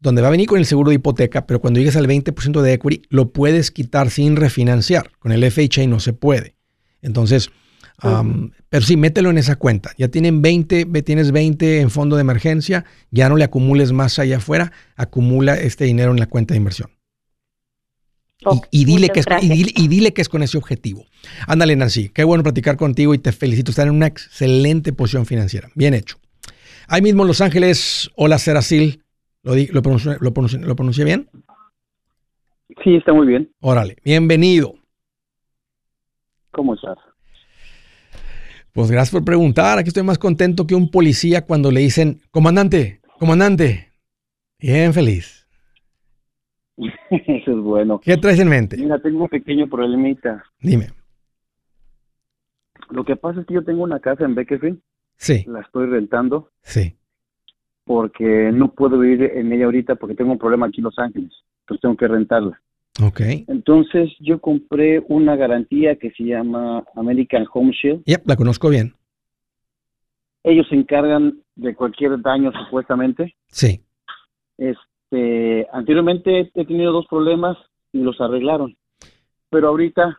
donde 0.00 0.22
va 0.22 0.28
a 0.28 0.32
venir 0.32 0.48
con 0.48 0.58
el 0.58 0.66
seguro 0.66 0.90
de 0.90 0.96
hipoteca, 0.96 1.46
pero 1.46 1.60
cuando 1.60 1.78
llegues 1.78 1.96
al 1.96 2.08
20% 2.08 2.62
de 2.62 2.72
equity, 2.72 3.02
lo 3.10 3.30
puedes 3.32 3.70
quitar 3.70 4.10
sin 4.10 4.36
refinanciar. 4.36 5.12
Con 5.18 5.30
el 5.30 5.48
FHA 5.50 5.86
no 5.86 6.00
se 6.00 6.14
puede. 6.14 6.56
Entonces, 7.02 7.50
pero 8.70 8.84
sí, 8.84 8.96
mételo 8.96 9.30
en 9.30 9.38
esa 9.38 9.56
cuenta. 9.56 9.92
Ya 9.98 10.08
tienen 10.08 10.40
20, 10.40 10.86
tienes 11.02 11.32
20 11.32 11.80
en 11.80 11.90
fondo 11.90 12.16
de 12.16 12.22
emergencia, 12.22 12.84
ya 13.10 13.28
no 13.28 13.36
le 13.36 13.44
acumules 13.44 13.92
más 13.92 14.18
allá 14.18 14.38
afuera, 14.38 14.72
acumula 14.96 15.54
este 15.54 15.84
dinero 15.84 16.12
en 16.12 16.18
la 16.18 16.26
cuenta 16.26 16.54
de 16.54 16.58
inversión. 16.58 16.90
y, 18.70 18.86
dile 18.86 19.10
que 19.10 19.20
es, 19.20 19.26
y, 19.42 19.88
dile, 19.88 20.14
que 20.14 20.22
es 20.22 20.30
con 20.30 20.42
ese 20.42 20.56
objetivo. 20.56 21.04
Ándale, 21.46 21.76
Nancy, 21.76 22.08
qué 22.08 22.24
bueno 22.24 22.42
platicar 22.42 22.78
contigo 22.78 23.12
y 23.12 23.18
te 23.18 23.32
felicito. 23.32 23.70
Estás 23.70 23.84
en 23.84 23.92
una 23.92 24.06
excelente 24.06 24.94
posición 24.94 25.26
financiera. 25.26 25.68
Bien 25.74 25.92
hecho. 25.92 26.18
Ahí 26.88 27.02
mismo 27.02 27.22
en 27.22 27.28
Los 27.28 27.42
Ángeles, 27.42 28.10
hola 28.16 28.38
Seracil. 28.38 29.02
¿Lo, 29.42 29.54
lo, 29.54 29.82
pronuncié, 29.82 30.16
lo, 30.20 30.32
¿Lo 30.66 30.76
pronuncié 30.76 31.04
bien? 31.04 31.28
Sí, 32.84 32.96
está 32.96 33.12
muy 33.12 33.26
bien. 33.26 33.50
Órale, 33.60 33.96
bienvenido. 34.04 34.74
¿Cómo 36.50 36.74
estás? 36.74 36.98
Pues 38.72 38.90
gracias 38.90 39.12
por 39.12 39.24
preguntar. 39.24 39.78
Aquí 39.78 39.88
estoy 39.88 40.02
más 40.02 40.18
contento 40.18 40.66
que 40.66 40.74
un 40.74 40.90
policía 40.90 41.46
cuando 41.46 41.70
le 41.70 41.80
dicen, 41.80 42.20
comandante, 42.30 43.00
comandante. 43.18 43.92
Bien 44.58 44.92
feliz. 44.92 45.48
Eso 47.10 47.50
es 47.50 47.58
bueno. 47.58 48.00
¿Qué 48.00 48.16
traes 48.16 48.38
en 48.40 48.48
mente? 48.48 48.76
Mira, 48.76 48.98
tengo 49.00 49.24
un 49.24 49.28
pequeño 49.28 49.68
problemita. 49.68 50.44
Dime. 50.60 50.88
Lo 52.90 53.04
que 53.04 53.16
pasa 53.16 53.40
es 53.40 53.46
que 53.46 53.54
yo 53.54 53.64
tengo 53.64 53.82
una 53.82 54.00
casa 54.00 54.24
en 54.24 54.34
Bakersfield. 54.34 54.80
Sí. 55.16 55.44
La 55.46 55.60
estoy 55.60 55.86
rentando. 55.86 56.50
Sí. 56.62 56.96
Porque 57.84 58.50
no 58.52 58.72
puedo 58.72 58.98
vivir 58.98 59.22
en 59.34 59.52
ella 59.52 59.64
ahorita 59.64 59.96
porque 59.96 60.14
tengo 60.14 60.32
un 60.32 60.38
problema 60.38 60.66
aquí 60.66 60.78
en 60.78 60.84
Los 60.84 60.98
Ángeles. 60.98 61.32
Entonces 61.62 61.82
tengo 61.82 61.96
que 61.96 62.08
rentarla. 62.08 62.60
Ok. 63.02 63.20
Entonces 63.48 64.10
yo 64.20 64.40
compré 64.40 65.02
una 65.08 65.36
garantía 65.36 65.96
que 65.96 66.10
se 66.10 66.24
llama 66.24 66.84
American 66.94 67.46
Home 67.52 67.72
Shield. 67.72 68.04
Yep, 68.04 68.26
la 68.26 68.36
conozco 68.36 68.68
bien. 68.68 68.94
Ellos 70.42 70.66
se 70.68 70.74
encargan 70.74 71.40
de 71.54 71.74
cualquier 71.74 72.20
daño 72.20 72.52
supuestamente. 72.64 73.34
Sí. 73.48 73.82
Este, 74.58 75.66
anteriormente 75.72 76.50
he 76.54 76.64
tenido 76.64 76.92
dos 76.92 77.06
problemas 77.06 77.56
y 77.92 77.98
los 77.98 78.20
arreglaron. 78.20 78.76
Pero 79.50 79.68
ahorita 79.68 80.18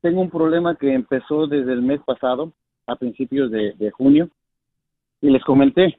tengo 0.00 0.20
un 0.20 0.30
problema 0.30 0.76
que 0.76 0.92
empezó 0.92 1.46
desde 1.46 1.72
el 1.72 1.82
mes 1.82 2.00
pasado, 2.04 2.52
a 2.86 2.96
principios 2.96 3.50
de, 3.50 3.72
de 3.72 3.90
junio, 3.90 4.28
y 5.20 5.30
les 5.30 5.42
comenté, 5.42 5.98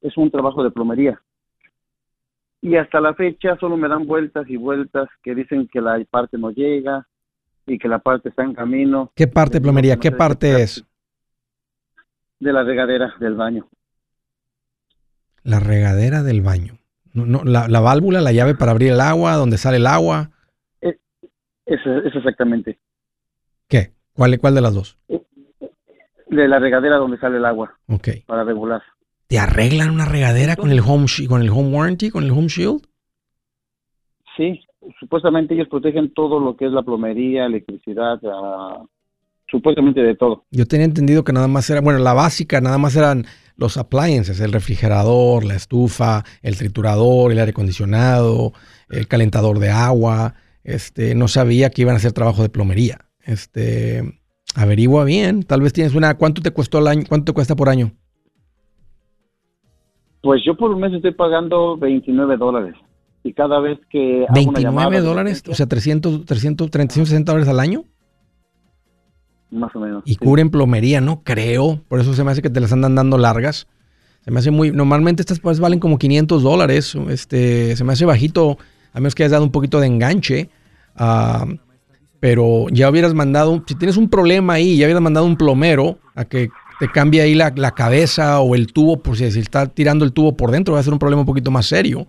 es 0.00 0.16
un 0.16 0.30
trabajo 0.30 0.62
de 0.62 0.70
plomería 0.70 1.20
y 2.62 2.76
hasta 2.76 3.00
la 3.00 3.14
fecha 3.14 3.56
solo 3.58 3.76
me 3.76 3.88
dan 3.88 4.06
vueltas 4.06 4.48
y 4.48 4.56
vueltas 4.56 5.08
que 5.22 5.34
dicen 5.34 5.68
que 5.68 5.80
la 5.80 6.02
parte 6.10 6.36
no 6.36 6.50
llega 6.50 7.06
y 7.66 7.78
que 7.78 7.88
la 7.88 8.00
parte 8.00 8.28
está 8.28 8.42
en 8.42 8.54
camino. 8.54 9.12
¿Qué 9.14 9.26
parte 9.26 9.58
de 9.58 9.60
plomería? 9.62 9.96
¿Qué 9.96 10.12
parte 10.12 10.62
es? 10.62 10.84
De 12.38 12.52
la 12.52 12.62
regadera 12.62 13.14
del 13.18 13.34
baño. 13.34 13.68
La 15.42 15.60
regadera 15.60 16.22
del 16.22 16.42
baño. 16.42 16.78
No, 17.12 17.26
no, 17.26 17.42
la, 17.44 17.66
la, 17.68 17.80
válvula, 17.80 18.20
la 18.20 18.32
llave 18.32 18.54
para 18.54 18.72
abrir 18.72 18.92
el 18.92 19.00
agua, 19.00 19.34
donde 19.34 19.58
sale 19.58 19.78
el 19.78 19.86
agua. 19.86 20.30
Es, 20.80 20.96
es, 21.66 21.80
es 21.86 22.14
exactamente. 22.14 22.78
¿Qué? 23.68 23.92
¿Cuál, 24.12 24.38
¿Cuál 24.38 24.54
de 24.54 24.60
las 24.60 24.74
dos? 24.74 24.98
De 26.26 26.46
la 26.46 26.58
regadera 26.58 26.96
donde 26.96 27.18
sale 27.18 27.38
el 27.38 27.44
agua. 27.44 27.78
Ok. 27.88 28.08
Para 28.26 28.44
regular. 28.44 28.82
¿Te 29.30 29.38
arreglan 29.38 29.90
una 29.90 30.06
regadera 30.06 30.56
con 30.56 30.72
el 30.72 30.80
home 30.80 31.06
con 31.28 31.40
el 31.40 31.50
home 31.50 31.68
warranty, 31.68 32.10
con 32.10 32.24
el 32.24 32.32
home 32.32 32.48
shield? 32.48 32.82
Sí, 34.36 34.60
supuestamente 34.98 35.54
ellos 35.54 35.68
protegen 35.68 36.12
todo 36.12 36.40
lo 36.40 36.56
que 36.56 36.66
es 36.66 36.72
la 36.72 36.82
plomería, 36.82 37.46
electricidad, 37.46 38.18
uh, 38.24 38.88
supuestamente 39.48 40.00
de 40.00 40.16
todo. 40.16 40.46
Yo 40.50 40.66
tenía 40.66 40.84
entendido 40.84 41.22
que 41.22 41.32
nada 41.32 41.46
más 41.46 41.70
era, 41.70 41.80
bueno, 41.80 42.00
la 42.00 42.12
básica 42.12 42.60
nada 42.60 42.76
más 42.76 42.96
eran 42.96 43.24
los 43.54 43.76
appliances, 43.76 44.40
el 44.40 44.52
refrigerador, 44.52 45.44
la 45.44 45.54
estufa, 45.54 46.24
el 46.42 46.56
triturador, 46.56 47.30
el 47.30 47.38
aire 47.38 47.52
acondicionado, 47.52 48.52
el 48.88 49.06
calentador 49.06 49.60
de 49.60 49.70
agua. 49.70 50.34
Este, 50.64 51.14
no 51.14 51.28
sabía 51.28 51.70
que 51.70 51.82
iban 51.82 51.94
a 51.94 51.98
hacer 51.98 52.10
trabajo 52.10 52.42
de 52.42 52.48
plomería. 52.48 52.98
Este, 53.20 54.02
averigua 54.56 55.04
bien, 55.04 55.44
tal 55.44 55.60
vez 55.60 55.72
tienes 55.72 55.94
una, 55.94 56.16
¿cuánto 56.16 56.42
te 56.42 56.50
costó 56.50 56.80
el 56.80 56.88
año? 56.88 57.04
¿Cuánto 57.08 57.26
te 57.26 57.34
cuesta 57.34 57.54
por 57.54 57.68
año? 57.68 57.92
Pues 60.22 60.42
yo 60.44 60.56
por 60.56 60.70
un 60.70 60.80
mes 60.80 60.92
estoy 60.92 61.12
pagando 61.12 61.76
29 61.76 62.36
dólares. 62.36 62.74
Y 63.22 63.32
cada 63.32 63.60
vez 63.60 63.78
que... 63.90 64.24
Hago 64.24 64.34
29 64.34 64.70
una 64.70 65.00
dólares, 65.00 65.42
o 65.48 65.54
sea, 65.54 65.66
300, 65.66 66.24
300, 66.24 66.70
360 66.70 67.32
dólares 67.32 67.48
al 67.48 67.60
año. 67.60 67.84
Más 69.50 69.74
o 69.74 69.80
menos. 69.80 70.02
Y 70.06 70.12
sí. 70.12 70.16
cubren 70.16 70.50
plomería, 70.50 71.00
no 71.00 71.22
creo. 71.22 71.80
Por 71.88 72.00
eso 72.00 72.14
se 72.14 72.24
me 72.24 72.30
hace 72.30 72.42
que 72.42 72.50
te 72.50 72.60
las 72.60 72.72
andan 72.72 72.94
dando 72.94 73.18
largas. 73.18 73.66
Se 74.24 74.30
me 74.30 74.38
hace 74.38 74.50
muy... 74.50 74.70
Normalmente 74.70 75.22
estas 75.22 75.40
pues 75.40 75.60
valen 75.60 75.80
como 75.80 75.98
500 75.98 76.42
dólares. 76.42 76.94
Este, 77.08 77.76
se 77.76 77.84
me 77.84 77.92
hace 77.92 78.04
bajito, 78.04 78.58
a 78.92 79.00
menos 79.00 79.14
que 79.14 79.22
hayas 79.22 79.32
dado 79.32 79.44
un 79.44 79.52
poquito 79.52 79.80
de 79.80 79.86
enganche. 79.86 80.50
Uh, 80.98 81.56
pero 82.20 82.66
ya 82.70 82.90
hubieras 82.90 83.14
mandado... 83.14 83.62
Si 83.66 83.74
tienes 83.74 83.96
un 83.96 84.08
problema 84.08 84.54
ahí, 84.54 84.76
ya 84.76 84.86
hubieras 84.86 85.02
mandado 85.02 85.26
un 85.26 85.36
plomero 85.36 85.98
a 86.14 86.24
que 86.24 86.50
te 86.80 86.90
cambia 86.90 87.24
ahí 87.24 87.34
la, 87.34 87.52
cabeza 87.72 88.40
o 88.40 88.54
el 88.54 88.72
tubo, 88.72 89.02
por 89.02 89.14
si, 89.14 89.24
está 89.24 89.66
tirando 89.66 90.02
el 90.06 90.12
tubo 90.12 90.34
por 90.34 90.50
dentro, 90.50 90.72
va 90.72 90.80
a 90.80 90.82
ser 90.82 90.94
un 90.94 90.98
problema 90.98 91.20
un 91.20 91.26
poquito 91.26 91.50
más 91.50 91.66
serio. 91.66 92.06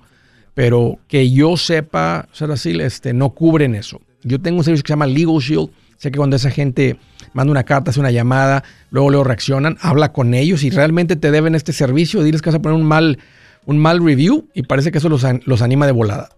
Pero 0.54 0.98
que 1.10 1.30
yo 1.30 1.58
sepa, 1.58 2.30
así, 2.32 2.80
este, 2.80 3.14
no 3.14 3.32
cubren 3.32 3.76
eso. 3.76 4.00
Yo 4.24 4.40
tengo 4.40 4.60
un 4.60 4.64
servicio 4.64 4.84
que 4.84 4.88
se 4.88 4.94
llama 4.94 5.08
Legal 5.08 5.40
Shield. 5.40 5.70
Sé 5.98 6.10
que 6.10 6.18
cuando 6.18 6.38
esa 6.38 6.50
gente 6.50 6.98
manda 7.34 7.52
una 7.52 7.64
carta, 7.64 7.92
hace 7.92 8.00
una 8.00 8.12
llamada, 8.12 8.64
luego 8.92 9.10
luego 9.10 9.26
reaccionan, 9.26 9.78
habla 9.82 10.14
con 10.14 10.34
ellos 10.34 10.64
y 10.64 10.70
realmente 10.70 11.18
te 11.18 11.32
deben 11.32 11.54
este 11.54 11.74
servicio, 11.74 12.24
diles 12.24 12.42
que 12.42 12.50
vas 12.50 12.56
a 12.56 12.62
poner 12.62 12.78
un 12.78 12.86
mal, 12.86 13.20
un 13.66 13.78
mal 13.78 14.04
review 14.04 14.48
y 14.54 14.64
parece 14.64 14.92
que 14.92 15.00
eso 15.00 15.10
los, 15.10 15.26
los 15.46 15.62
anima 15.62 15.86
de 15.86 15.92
volada. 15.92 16.30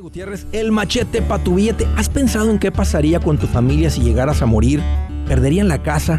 Gutiérrez, 0.00 0.48
el 0.50 0.72
machete 0.72 1.22
para 1.22 1.44
tu 1.44 1.54
billete. 1.54 1.86
¿Has 1.96 2.08
pensado 2.08 2.50
en 2.50 2.58
qué 2.58 2.72
pasaría 2.72 3.20
con 3.20 3.38
tu 3.38 3.46
familia 3.46 3.88
si 3.88 4.00
llegaras 4.00 4.42
a 4.42 4.46
morir? 4.46 4.82
¿Perderían 5.28 5.68
la 5.68 5.80
casa? 5.82 6.18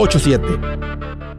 87 0.07 1.30